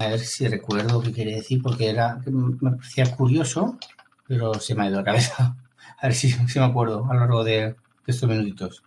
A 0.00 0.08
ver 0.08 0.20
si 0.20 0.46
recuerdo 0.46 1.02
qué 1.02 1.12
quería 1.12 1.36
decir, 1.36 1.60
porque 1.60 1.88
era 1.90 2.20
me 2.26 2.70
parecía 2.72 3.16
curioso, 3.16 3.78
pero 4.26 4.54
se 4.54 4.74
me 4.74 4.84
ha 4.84 4.88
ido 4.88 4.98
la 4.98 5.04
cabeza. 5.04 5.56
A 6.00 6.06
ver 6.06 6.14
si, 6.14 6.32
me 6.54 6.64
acuerdo 6.64 7.04
a 7.10 7.14
lo 7.14 7.20
largo 7.20 7.42
de, 7.42 7.74
estos 8.06 8.28
minutitos. 8.28 8.84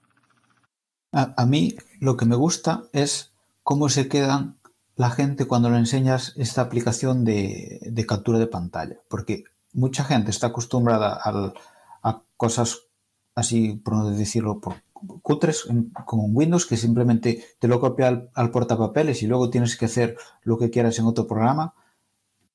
A, 1.12 1.46
mí 1.46 1.76
lo 2.00 2.16
que 2.16 2.26
me 2.26 2.38
gusta 2.38 2.84
es 2.94 3.34
cómo 3.64 3.90
se 3.90 4.08
quedan 4.08 4.58
la 4.96 5.10
gente 5.10 5.46
cuando 5.46 5.70
le 5.70 5.78
enseñas 5.78 6.34
esta 6.38 6.62
aplicación 6.62 7.26
de, 7.26 7.80
de 7.82 8.06
captura 8.06 8.40
de 8.40 8.48
pantalla. 8.48 8.96
Porque 9.10 9.44
mucha 9.74 10.06
gente 10.06 10.32
está 10.32 10.48
acostumbrada 10.48 11.20
a 11.24 12.22
cosas 12.38 12.88
así, 13.36 13.74
por 13.74 13.96
no 13.96 14.10
decirlo, 14.10 14.62
por 14.62 14.76
cutres 15.22 15.68
con 16.06 16.20
Windows 16.36 16.66
que 16.66 16.78
simplemente 16.78 17.44
te 17.60 17.68
lo 17.68 17.80
copia 17.80 18.30
al, 18.34 18.52
portapapeles 18.52 19.24
y 19.24 19.28
luego 19.28 19.50
tienes 19.50 19.78
que 19.78 19.86
hacer 19.86 20.18
lo 20.44 20.58
que 20.58 20.70
quieras 20.70 20.98
en 21.00 21.06
otro 21.06 21.28
programa 21.28 21.74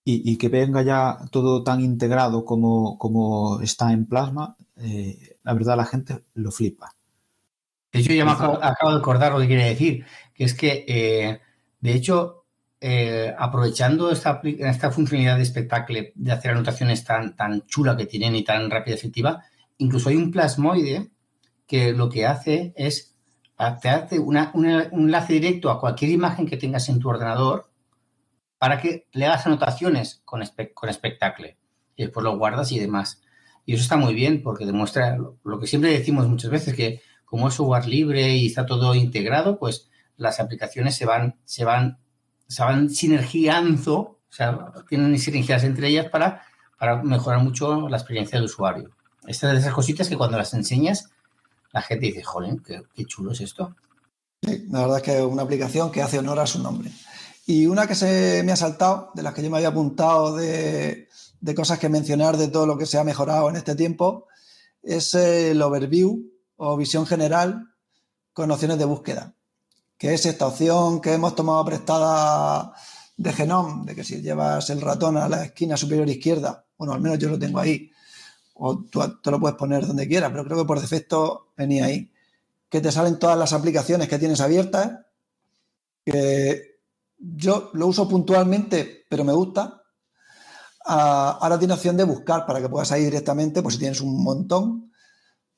y, 0.09 0.37
que 0.39 0.49
venga 0.49 0.83
ya 0.83 1.19
todo 1.33 1.65
tan 1.65 1.81
integrado 1.81 2.45
como, 2.45 2.97
como 2.97 3.61
está 3.61 3.93
en 3.93 4.07
Plasma, 4.07 4.57
eh, 4.77 5.37
la 5.43 5.53
verdad 5.53 5.77
la 5.77 5.85
gente 5.85 6.23
lo 6.35 6.53
flipa. 6.53 6.95
De 7.93 7.99
hecho, 8.01 8.13
ya 8.13 8.25
me 8.25 8.31
acabo, 8.31 8.59
de 8.61 8.97
acordar 8.99 9.33
lo 9.33 9.41
que 9.41 9.49
quiere 9.49 9.69
decir, 9.69 10.05
que 10.33 10.45
es 10.45 10.55
que, 10.55 10.85
eh, 10.87 11.41
de 11.81 11.93
hecho, 11.93 12.45
eh, 12.81 13.35
aprovechando 13.37 14.13
esta, 14.13 14.41
esta 14.45 14.93
funcionalidad 14.93 15.39
de 15.39 15.43
espectáculo 15.43 16.01
de 16.15 16.33
hacer 16.33 16.53
anotaciones 16.53 17.03
tan, 17.05 17.35
tan 17.35 17.67
chula 17.67 17.97
que 17.97 18.07
tienen 18.07 18.37
y 18.37 18.45
tan 18.45 18.71
rápida 18.71 18.95
y 18.95 18.99
efectiva, 18.99 19.43
incluso 19.79 20.09
hay 20.09 20.17
un 20.17 20.31
plasmoide 20.31 21.11
que 21.67 21.93
lo 21.93 22.09
que 22.09 22.27
hace 22.27 22.73
es 22.77 23.17
te 23.81 23.89
hace 23.89 24.19
un 24.19 24.37
enlace 24.37 25.33
directo 25.33 25.71
a 25.71 25.81
cualquier 25.81 26.11
imagen 26.11 26.47
que 26.47 26.59
tengas 26.59 26.89
en 26.89 27.01
tu 27.01 27.09
ordenador 27.09 27.71
para 28.59 28.81
que 28.81 29.07
le 29.13 29.27
hagas 29.27 29.47
anotaciones 29.47 30.21
con, 30.25 30.43
con 30.75 30.93
Spectacle 30.93 31.57
y 31.97 32.05
después 32.05 32.25
lo 32.25 32.37
guardas 32.37 32.71
y 32.73 32.79
demás. 32.79 33.23
Y 33.65 33.75
eso 33.75 33.83
está 33.83 33.97
muy 33.97 34.15
bien 34.15 34.43
porque 34.43 34.67
demuestra 34.67 35.17
lo, 35.17 35.59
que 35.59 35.67
siempre 35.67 35.91
decimos 35.91 36.29
muchas 36.29 36.51
veces, 36.51 36.75
que 36.75 37.01
como 37.25 37.49
es 37.49 37.55
software 37.55 37.87
libre 37.87 38.37
y 38.37 38.47
está 38.47 38.67
todo 38.67 38.95
integrado, 38.95 39.59
pues 39.59 39.89
las 40.17 40.39
aplicaciones 40.39 40.95
se 40.95 41.07
van, 41.07 41.37
se 41.45 41.65
van, 41.65 41.99
se 42.47 42.63
van 42.63 42.91
sinergiando, 42.91 43.95
o 43.95 44.19
sea, 44.29 44.73
tienen 44.89 45.19
sinergias 45.19 45.65
entre 45.65 45.89
ellas 45.89 46.09
para, 46.09 46.43
para 46.79 47.03
mejorar 47.03 47.43
mucho 47.43 47.89
la 47.89 47.97
experiencia 47.97 48.39
del 48.39 48.47
usuario. 48.47 48.91
Estas 49.27 49.53
de 49.53 49.59
esas 49.59 49.75
cositas 49.75 50.09
que 50.09 50.17
cuando 50.17 50.39
las 50.39 50.55
enseñas 50.55 51.11
la 51.77 51.83
gente 51.83 52.07
dice, 52.07 52.23
joder, 52.23 52.57
qué, 52.63 53.05
chulo 53.05 53.33
es 53.33 53.43
esto. 53.43 53.77
Sí, 54.41 54.65
la 54.71 54.81
verdad 54.81 54.97
es 54.97 55.03
que 55.03 55.19
es 55.19 55.23
una 55.23 55.43
aplicación 55.43 55.93
que 55.93 56.01
hace 56.01 56.19
honor 56.19 56.41
a 56.41 56.47
su 56.47 56.63
nombre. 56.63 56.91
Y 57.45 57.67
una 57.67 57.87
que 57.87 57.95
se 57.95 58.43
me 58.47 58.53
ha 58.53 58.57
saltado, 58.57 59.11
de 59.13 59.23
las 59.23 59.35
que 59.35 59.43
yo 59.43 59.51
me 59.51 59.59
había 59.59 59.69
apuntado 59.69 60.35
de, 60.37 61.07
cosas 61.55 61.79
que 61.79 61.91
mencionar 61.91 62.39
de 62.39 62.49
todo 62.49 62.65
lo 62.67 62.79
que 62.79 62.87
se 62.87 62.97
ha 62.97 63.05
mejorado 63.05 63.51
en 63.51 63.57
este 63.57 63.75
tiempo, 63.75 64.27
es 64.83 65.15
el 65.15 65.61
overview 65.61 66.25
o 66.57 66.79
visión 66.79 67.05
general 67.05 67.69
con 68.33 68.51
opciones 68.51 68.79
de 68.79 68.87
búsqueda, 68.87 69.35
que 69.99 70.15
es 70.15 70.25
esta 70.25 70.47
opción 70.47 71.03
que 71.03 71.13
hemos 71.13 71.35
tomado 71.35 71.63
prestada 71.67 72.73
de 73.19 73.33
Genome, 73.35 73.85
de 73.85 73.95
que 73.95 74.03
si 74.03 74.23
llevas 74.23 74.71
el 74.71 74.81
ratón 74.81 75.19
a 75.19 75.29
la 75.29 75.45
esquina 75.45 75.77
superior 75.77 76.09
izquierda, 76.09 76.65
bueno, 76.79 76.95
al 76.95 77.03
menos 77.03 77.19
yo 77.19 77.29
lo 77.29 77.39
tengo 77.39 77.59
ahí, 77.59 77.91
o 78.59 78.79
tú 78.79 79.31
lo 79.31 79.41
puedes 79.41 79.57
poner 79.57 79.87
donde 79.87 80.09
quieras, 80.09 80.31
pero 80.31 80.45
creo 80.45 80.59
que 80.59 80.65
por 80.65 80.81
defecto 80.81 81.49
venía 81.57 81.87
ahí, 81.87 82.11
que 82.69 82.81
te 82.81 82.91
salen 82.91 83.19
todas 83.19 83.39
las 83.39 83.53
aplicaciones 83.53 84.09
que 84.09 84.19
tienes 84.19 84.41
abiertas, 84.41 85.01
que 86.05 86.77
yo 87.19 87.71
lo 87.75 87.87
uso 87.87 88.09
puntualmente, 88.09 89.07
pero 89.09 89.25
me 89.25 89.33
gusta. 89.33 89.83
Ah, 90.85 91.39
ahora 91.41 91.59
tiene 91.59 91.75
opción 91.75 91.97
de 91.97 92.05
buscar 92.05 92.47
para 92.47 92.61
que 92.61 92.69
puedas 92.69 92.91
ir 92.93 93.07
directamente, 93.07 93.63
pues 93.63 93.75
si 93.75 93.81
tienes 93.81 94.01
un 94.01 94.23
montón, 94.23 94.93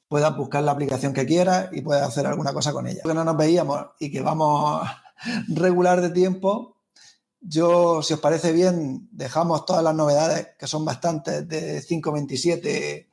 puedas 0.08 0.34
buscar 0.36 0.62
la 0.62 0.72
aplicación 0.72 1.12
que 1.12 1.26
quieras 1.26 1.68
y 1.72 1.82
puedas 1.82 2.08
hacer 2.08 2.26
alguna 2.26 2.52
cosa 2.52 2.72
con 2.72 2.86
ella. 2.86 3.02
Que 3.04 3.14
no 3.14 3.24
nos 3.24 3.36
veíamos 3.36 3.78
y 4.00 4.10
que 4.10 4.22
vamos 4.22 4.88
regular 5.48 6.00
de 6.00 6.10
tiempo, 6.10 6.77
yo, 7.40 8.02
si 8.02 8.14
os 8.14 8.20
parece 8.20 8.52
bien, 8.52 9.08
dejamos 9.12 9.64
todas 9.64 9.82
las 9.82 9.94
novedades, 9.94 10.48
que 10.58 10.66
son 10.66 10.84
bastantes, 10.84 11.48
de 11.48 11.80
5.27 11.80 13.06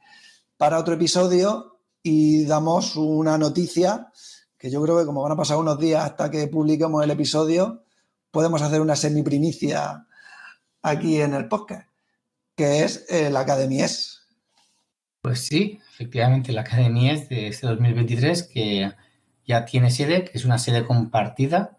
para 0.57 0.79
otro 0.79 0.95
episodio 0.95 1.79
y 2.01 2.45
damos 2.45 2.95
una 2.95 3.37
noticia 3.37 4.11
que 4.57 4.71
yo 4.71 4.81
creo 4.81 4.97
que 4.97 5.05
como 5.05 5.21
van 5.21 5.33
a 5.33 5.35
pasar 5.35 5.57
unos 5.57 5.79
días 5.79 6.03
hasta 6.03 6.31
que 6.31 6.47
publiquemos 6.47 7.03
el 7.03 7.11
episodio, 7.11 7.83
podemos 8.31 8.61
hacer 8.61 8.81
una 8.81 8.95
semi-primicia 8.95 10.07
aquí 10.81 11.21
en 11.21 11.33
el 11.33 11.47
podcast, 11.47 11.87
que 12.55 12.83
es 12.83 13.05
la 13.31 13.41
Academia 13.41 13.85
S. 13.85 14.15
Pues 15.21 15.41
sí, 15.41 15.79
efectivamente, 15.93 16.51
la 16.51 16.61
Academia 16.61 17.13
S 17.13 17.27
de 17.27 17.47
este 17.47 17.67
2023, 17.67 18.43
que 18.43 18.91
ya 19.45 19.65
tiene 19.65 19.91
sede, 19.91 20.25
que 20.25 20.37
es 20.37 20.45
una 20.45 20.57
sede 20.57 20.85
compartida 20.85 21.77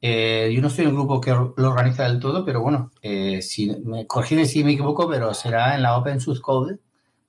eh, 0.00 0.52
yo 0.54 0.60
no 0.60 0.68
en 0.68 0.80
el 0.80 0.92
grupo 0.92 1.20
que 1.20 1.30
lo 1.30 1.54
organiza 1.56 2.04
del 2.04 2.20
todo, 2.20 2.44
pero 2.44 2.60
bueno, 2.60 2.90
eh, 3.02 3.40
si 3.42 3.68
me 3.84 4.06
corrige 4.06 4.44
si 4.46 4.62
me 4.62 4.72
equivoco, 4.72 5.08
pero 5.08 5.32
será 5.32 5.74
en 5.74 5.82
la 5.82 5.96
Open 5.96 6.20
Source 6.20 6.42
Code 6.42 6.78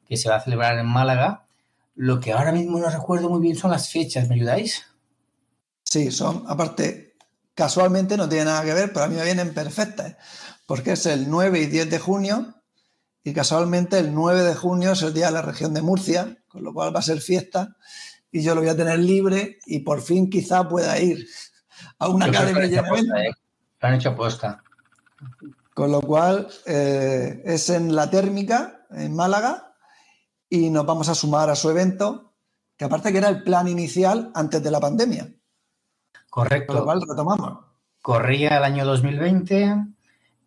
que 0.05 0.17
se 0.17 0.29
va 0.29 0.37
a 0.37 0.41
celebrar 0.41 0.77
en 0.77 0.85
Málaga. 0.85 1.47
Lo 1.95 2.19
que 2.19 2.31
ahora 2.31 2.51
mismo 2.51 2.79
no 2.79 2.89
recuerdo 2.89 3.29
muy 3.29 3.41
bien 3.41 3.55
son 3.55 3.71
las 3.71 3.91
fechas, 3.91 4.29
¿me 4.29 4.35
ayudáis? 4.35 4.85
Sí, 5.83 6.11
son, 6.11 6.43
aparte, 6.47 7.15
casualmente 7.55 8.17
no 8.17 8.29
tiene 8.29 8.45
nada 8.45 8.63
que 8.63 8.73
ver, 8.73 8.93
pero 8.93 9.05
a 9.05 9.07
mí 9.07 9.15
me 9.15 9.23
vienen 9.23 9.53
perfectas, 9.53 10.15
porque 10.65 10.91
es 10.91 11.05
el 11.05 11.29
9 11.29 11.59
y 11.59 11.65
10 11.65 11.89
de 11.89 11.99
junio, 11.99 12.55
y 13.23 13.33
casualmente 13.33 13.97
el 13.97 14.13
9 14.13 14.43
de 14.43 14.55
junio 14.55 14.91
es 14.91 15.01
el 15.01 15.13
día 15.13 15.27
de 15.27 15.31
la 15.33 15.41
región 15.41 15.73
de 15.73 15.81
Murcia, 15.81 16.37
con 16.47 16.63
lo 16.63 16.73
cual 16.73 16.95
va 16.95 16.99
a 16.99 17.03
ser 17.03 17.19
fiesta, 17.19 17.75
y 18.31 18.41
yo 18.41 18.53
lo 18.53 18.61
voy 18.61 18.69
a 18.69 18.77
tener 18.77 18.99
libre 18.99 19.59
y 19.65 19.79
por 19.79 20.01
fin 20.01 20.29
quizá 20.29 20.67
pueda 20.67 20.99
ir 20.99 21.25
a 21.99 22.07
una 22.09 22.25
academia 22.25 22.81
¿eh? 22.81 23.31
Lo 23.79 23.87
han 23.87 23.93
hecho 23.95 24.09
apuesta. 24.09 24.63
Con 25.73 25.91
lo 25.91 26.01
cual, 26.01 26.47
eh, 26.65 27.41
es 27.45 27.69
en 27.69 27.95
la 27.95 28.09
térmica, 28.09 28.85
en 28.91 29.15
Málaga, 29.15 29.75
y 30.49 30.69
nos 30.69 30.85
vamos 30.85 31.09
a 31.09 31.15
sumar 31.15 31.49
a 31.49 31.55
su 31.55 31.69
evento, 31.69 32.33
que 32.75 32.85
aparte 32.85 33.11
que 33.11 33.19
era 33.19 33.29
el 33.29 33.43
plan 33.43 33.67
inicial 33.67 34.31
antes 34.33 34.63
de 34.63 34.71
la 34.71 34.79
pandemia. 34.79 35.29
Correcto. 36.29 36.73
Con 36.73 36.75
lo 36.77 36.83
cual 36.85 37.03
retomamos. 37.07 37.59
Corría 38.01 38.57
el 38.57 38.63
año 38.63 38.85
2020, 38.85 39.75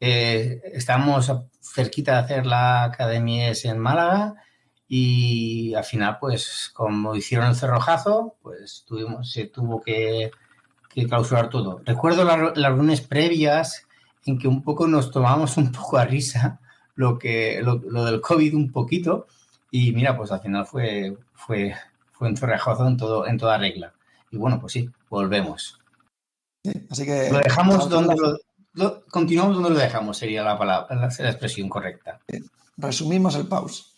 eh, 0.01 0.63
estamos 0.73 1.31
cerquita 1.61 2.13
de 2.13 2.19
hacer 2.19 2.47
la 2.47 2.85
academia 2.85 3.53
en 3.65 3.79
Málaga 3.79 4.35
y 4.89 5.75
al 5.75 5.85
final, 5.85 6.19
pues 6.19 6.71
como 6.75 7.15
hicieron 7.15 7.49
el 7.49 7.55
cerrojazo, 7.55 8.37
pues 8.43 8.85
tuvimos, 8.87 9.31
se 9.31 9.47
tuvo 9.47 9.81
que 9.81 10.31
que 10.93 11.07
clausurar 11.07 11.49
todo. 11.49 11.81
Recuerdo 11.85 12.25
las, 12.25 12.55
reuniones 12.55 13.01
previas 13.01 13.87
en 14.27 14.39
que 14.39 14.49
un 14.49 14.63
poco 14.63 14.87
nos 14.87 15.11
tomamos 15.11 15.57
un 15.57 15.73
poco 15.73 15.97
a 15.97 16.05
risa 16.05 16.61
lo, 16.95 17.19
que, 17.19 17.63
lo, 17.63 18.05
del 18.05 18.21
COVID 18.21 18.55
un 18.55 18.71
poquito 18.71 19.27
y 19.71 19.93
mira, 19.93 20.17
pues 20.17 20.33
al 20.33 20.41
final 20.41 20.67
fue, 20.67 21.17
fue, 21.33 21.75
fue 22.13 22.29
un 22.29 22.37
chorrejazo 22.37 22.87
en, 22.87 22.97
todo, 22.97 23.27
en 23.27 23.39
toda 23.39 23.57
regla. 23.57 23.95
Y 24.31 24.37
bueno, 24.37 24.61
pues 24.61 24.73
sí, 24.73 24.91
volvemos. 25.09 25.79
así 26.91 27.05
que... 27.05 27.31
Lo 27.31 27.39
dejamos 27.39 27.89
donde 27.89 28.17
lo, 28.75 29.05
continuamos 29.07 29.55
donde 29.55 29.71
lo 29.71 29.79
dejamos, 29.79 30.19
sería 30.19 30.43
la 30.43 30.59
palabra, 30.59 30.95
la, 30.95 31.07
expresión 31.07 31.69
correcta. 31.69 32.21
Resumimos 32.77 33.35
el 33.37 33.47
pause. 33.47 33.95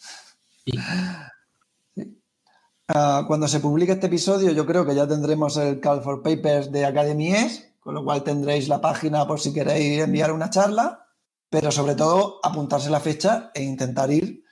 Ah, 2.95 3.25
cuando 3.27 3.49
se 3.49 3.61
publique 3.61 3.93
este 3.93 4.09
episodio, 4.09 4.53
yo 4.53 4.67
creo 4.67 4.85
que 4.85 4.95
ya 4.95 5.09
tendremos 5.09 5.57
el 5.57 5.81
Call 5.81 6.03
for 6.03 6.23
Papers 6.23 6.71
de 6.71 6.85
Academy 6.85 7.33
S, 7.33 7.77
con 7.81 7.95
lo 7.95 8.05
cual 8.05 8.23
tendréis 8.23 8.69
la 8.69 8.83
página 8.83 9.27
por 9.27 9.41
si 9.41 9.55
queréis 9.55 10.03
enviar 10.03 10.31
una 10.31 10.51
charla, 10.51 11.09
pero 11.49 11.73
sobre 11.73 11.95
todo 11.95 12.39
apuntarse 12.43 12.91
la 12.91 13.01
fecha 13.01 13.51
e 13.55 13.63
intentar 13.63 14.11
ir, 14.13 14.45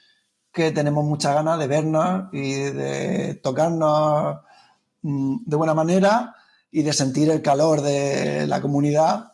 que 0.51 0.71
tenemos 0.71 1.05
muchas 1.05 1.35
ganas 1.35 1.59
de 1.59 1.67
vernos 1.67 2.33
y 2.33 2.55
de 2.55 3.35
tocarnos 3.43 4.39
mm, 5.03 5.37
de 5.45 5.57
buena 5.57 5.75
manera 5.75 6.35
y 6.71 6.83
de 6.83 6.95
sentir 6.95 7.29
el 7.29 7.43
calor 7.43 7.83
de 7.83 8.47
la 8.47 8.63
comunidad, 8.63 9.33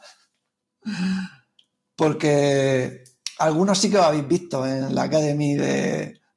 porque 1.95 3.05
algunos 3.39 3.79
sí 3.79 3.89
que 3.89 3.99
lo 3.99 4.03
habéis 4.03 4.27
visto 4.27 4.67
en 4.67 4.93
la 4.93 5.05
Academy 5.05 5.55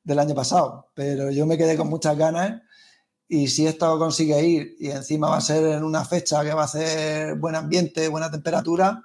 del 0.03 0.19
año 0.19 0.35
pasado, 0.35 0.91
pero 0.93 1.31
yo 1.31 1.45
me 1.45 1.57
quedé 1.57 1.77
con 1.77 1.89
muchas 1.89 2.17
ganas 2.17 2.61
y 3.27 3.47
si 3.47 3.67
esto 3.67 3.99
consigue 3.99 4.43
ir 4.43 4.75
y 4.79 4.89
encima 4.89 5.29
va 5.29 5.37
a 5.37 5.41
ser 5.41 5.63
en 5.65 5.83
una 5.83 6.03
fecha 6.03 6.43
que 6.43 6.53
va 6.53 6.63
a 6.63 6.67
ser 6.67 7.35
buen 7.35 7.55
ambiente, 7.55 8.07
buena 8.07 8.31
temperatura, 8.31 9.03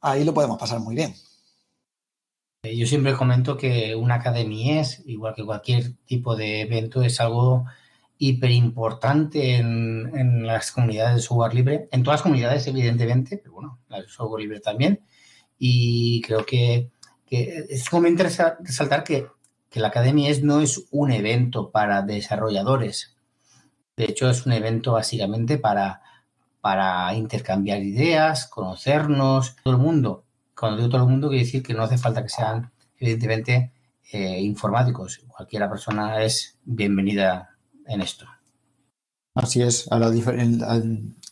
ahí 0.00 0.24
lo 0.24 0.32
podemos 0.32 0.58
pasar 0.58 0.80
muy 0.80 0.94
bien. 0.94 1.14
Yo 2.64 2.86
siempre 2.86 3.16
comento 3.16 3.56
que 3.56 3.96
una 3.96 4.14
academia 4.14 4.80
es, 4.80 5.02
igual 5.06 5.34
que 5.34 5.44
cualquier 5.44 5.94
tipo 6.06 6.36
de 6.36 6.60
evento, 6.60 7.02
es 7.02 7.20
algo 7.20 7.66
hiper 8.18 8.52
importante 8.52 9.56
en, 9.56 10.46
las 10.46 10.70
comunidades 10.70 11.16
de 11.16 11.22
software 11.22 11.54
libre, 11.54 11.88
en 11.90 12.04
todas 12.04 12.20
las 12.20 12.22
comunidades, 12.22 12.66
evidentemente, 12.68 13.36
pero 13.38 13.52
bueno, 13.52 13.80
la 13.88 14.00
de 14.00 14.08
software 14.08 14.42
libre 14.42 14.60
también. 14.60 15.00
Y 15.58 16.20
creo 16.22 16.46
que, 16.46 16.90
es 17.28 17.88
como 17.90 18.06
interesa 18.06 18.56
resaltar 18.60 19.02
que, 19.02 19.26
que 19.72 19.80
la 19.80 19.88
Academia 19.88 20.30
es, 20.30 20.42
no 20.42 20.60
es 20.60 20.84
un 20.90 21.10
evento 21.10 21.70
para 21.70 22.02
desarrolladores. 22.02 23.16
De 23.96 24.04
hecho, 24.04 24.28
es 24.28 24.44
un 24.44 24.52
evento 24.52 24.92
básicamente 24.92 25.58
para, 25.58 26.02
para 26.60 27.14
intercambiar 27.14 27.82
ideas, 27.82 28.46
conocernos, 28.46 29.56
todo 29.64 29.74
el 29.74 29.80
mundo. 29.80 30.24
Cuando 30.54 30.76
digo 30.76 30.90
todo 30.90 31.04
el 31.04 31.08
mundo, 31.08 31.28
quiere 31.28 31.44
decir 31.44 31.62
que 31.62 31.72
no 31.72 31.82
hace 31.82 31.96
falta 31.96 32.22
que 32.22 32.28
sean, 32.28 32.70
evidentemente, 32.98 33.72
eh, 34.12 34.40
informáticos. 34.42 35.20
Cualquiera 35.26 35.70
persona 35.70 36.22
es 36.22 36.58
bienvenida 36.64 37.56
en 37.86 38.02
esto. 38.02 38.26
Así 39.34 39.62
es, 39.62 39.88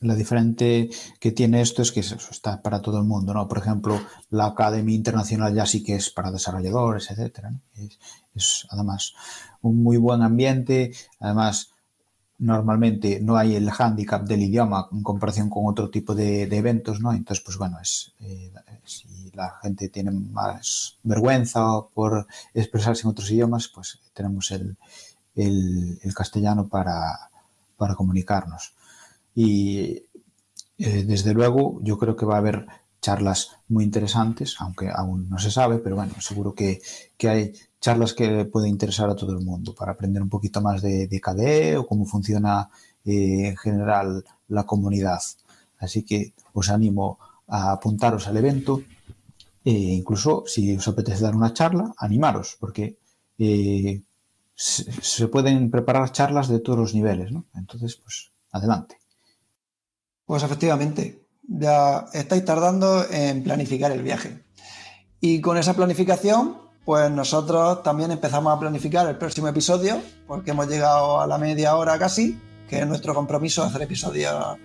la, 0.01 0.15
diferente 0.15 0.91
que 1.19 1.33
tiene 1.33 1.61
esto 1.61 1.83
es 1.83 1.93
que 1.93 2.01
eso 2.01 2.17
está 2.31 2.63
para 2.63 2.81
todo 2.81 2.99
el 2.99 3.05
mundo, 3.05 3.35
¿no? 3.35 3.47
Por 3.49 3.59
ejemplo, 3.59 4.01
la 4.31 4.47
Academia 4.47 4.95
Internacional 4.95 5.55
ya 5.55 5.67
sí 5.67 5.83
que 5.83 5.95
es 5.95 6.11
para 6.11 6.31
desarrolladores, 6.31 7.11
etcétera. 7.11 7.53
Es, 8.35 8.67
además 8.71 9.15
un 9.63 9.83
muy 9.83 9.97
buen 9.97 10.23
ambiente, 10.23 10.93
además 11.19 11.71
normalmente 12.39 13.21
no 13.21 13.37
hay 13.37 13.55
el 13.55 13.71
hándicap 13.71 14.27
del 14.27 14.43
idioma 14.43 14.89
en 14.91 15.03
comparación 15.03 15.51
con 15.51 15.67
otro 15.67 15.91
tipo 15.91 16.15
de, 16.15 16.43
eventos, 16.45 17.01
¿no? 17.01 17.13
Entonces, 17.13 17.45
pues 17.45 17.59
bueno, 17.59 17.79
es 17.81 18.15
eh, 18.21 18.53
si 18.85 19.31
la 19.35 19.59
gente 19.63 19.89
tiene 19.89 20.11
más 20.11 20.99
vergüenza 21.03 21.61
por 21.95 22.27
expresarse 22.55 23.03
en 23.03 23.11
otros 23.11 23.31
idiomas, 23.31 23.69
pues 23.69 24.01
tenemos 24.15 24.51
el, 24.51 24.77
el, 25.35 26.15
castellano 26.15 26.69
para, 26.69 27.31
para, 27.77 27.95
comunicarnos. 27.95 28.75
Y 29.35 30.05
eh, 30.79 31.05
desde 31.05 31.35
luego 31.35 31.81
yo 31.83 31.99
creo 31.99 32.17
que 32.17 32.27
va 32.27 32.37
a 32.37 32.39
haber 32.39 32.67
charlas 33.01 33.57
muy 33.69 33.85
interesantes, 33.85 34.57
aunque 34.59 34.91
aún 34.95 35.29
no 35.31 35.39
se 35.39 35.51
sabe, 35.51 35.79
pero 35.79 35.97
bueno, 35.97 36.13
seguro 36.21 36.55
que, 36.55 36.81
hay 37.23 37.53
charlas 37.81 38.13
que 38.13 38.45
pueden 38.45 38.71
interesar 38.71 39.09
a 39.09 39.17
todo 39.17 39.33
el 39.33 39.45
mundo 39.45 39.75
para 39.75 39.93
aprender 39.93 40.23
un 40.23 40.29
poquito 40.29 40.61
más 40.61 40.83
de, 40.83 41.07
de 41.07 41.21
KDE 41.21 41.79
o 41.79 41.87
cómo 41.87 42.05
funciona 42.05 42.69
eh, 43.05 43.49
en 43.49 43.57
general 43.57 44.25
la 44.49 44.65
comunidad. 44.65 45.21
Así 45.79 46.05
que 46.05 46.35
os 46.53 46.69
animo 46.69 47.19
a 47.47 47.73
apuntaros 47.73 48.29
al 48.29 48.37
evento 48.37 48.83
e 49.65 49.73
incluso 49.73 50.45
si 50.47 50.77
os 50.77 50.89
apetece 50.89 51.25
dar 51.25 51.35
una 51.35 51.53
charla, 51.53 51.93
animaros, 51.99 52.57
porque 52.61 52.97
eh, 53.39 54.03
se, 54.55 55.29
pueden 55.29 55.71
preparar 55.71 56.13
charlas 56.13 56.49
de 56.49 56.61
todos 56.61 56.79
los 56.79 56.95
niveles, 56.95 57.33
¿no? 57.33 57.47
Entonces, 57.55 57.97
pues 57.97 58.33
adelante. 58.53 58.99
Pues 60.31 60.45
efectivamente, 60.45 61.27
ya 61.43 62.07
estáis 62.13 62.45
tardando 62.45 63.05
en 63.11 63.43
planificar 63.43 63.91
el 63.91 64.05
viaje. 64.05 64.45
Y 65.21 65.41
con 65.41 65.59
esa 65.59 65.75
planificación, 65.75 66.57
pues 66.85 67.11
nosotros 67.11 67.83
también 67.83 68.13
empezamos 68.13 68.57
a 68.57 68.61
planificar 68.61 69.09
el 69.09 69.19
próximo 69.19 69.49
episodio, 69.49 70.01
porque 70.29 70.53
hemos 70.53 70.69
llegado 70.69 71.21
a 71.21 71.27
la 71.27 71.37
media 71.37 71.75
hora 71.75 71.99
casi, 71.99 72.41
que 72.69 72.79
es 72.79 72.87
nuestro 72.87 73.13
compromiso 73.13 73.65
hacer 73.65 73.83
episodios 73.83 74.57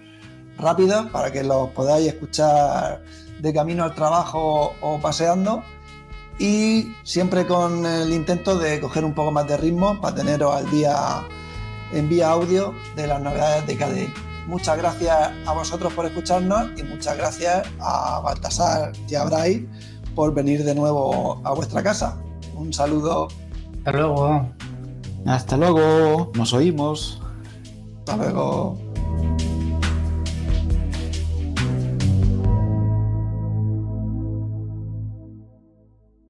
rápidos 0.56 1.08
para 1.10 1.32
que 1.32 1.44
los 1.44 1.70
podáis 1.70 2.10
escuchar 2.10 3.04
de 3.42 3.52
camino 3.52 3.86
al 3.86 3.96
trabajo 3.96 4.76
o 4.82 5.00
paseando 5.02 5.64
y 6.38 6.94
siempre 7.04 7.48
con 7.48 7.88
el 7.88 8.14
intento 8.14 8.60
de 8.60 8.80
coger 8.80 9.04
un 9.04 9.16
poco 9.16 9.32
más 9.32 9.48
de 9.48 9.58
ritmo 9.58 10.00
para 10.00 10.18
teneros 10.18 10.54
al 10.54 10.70
día 10.70 11.24
en 11.92 12.08
vía 12.08 12.30
audio 12.30 12.76
de 12.96 13.08
las 13.08 13.20
novedades 13.20 13.66
de 13.66 13.78
KDE. 13.78 14.35
Muchas 14.48 14.78
gracias 14.78 15.32
a 15.46 15.54
vosotros 15.54 15.92
por 15.94 16.06
escucharnos 16.06 16.70
y 16.78 16.84
muchas 16.84 17.18
gracias 17.18 17.68
a 17.80 18.20
Baltasar 18.20 18.92
y 19.10 19.16
a 19.16 19.24
Bray 19.24 19.68
por 20.14 20.34
venir 20.34 20.64
de 20.64 20.76
nuevo 20.76 21.42
a 21.44 21.54
vuestra 21.54 21.82
casa. 21.82 22.18
Un 22.56 22.72
saludo. 22.72 23.28
Hasta 23.78 23.92
luego. 23.92 24.50
Hasta 25.26 25.58
luego. 25.58 26.32
Nos 26.36 26.54
oímos. 26.54 27.22
Hasta 28.00 28.18
luego. 28.18 28.85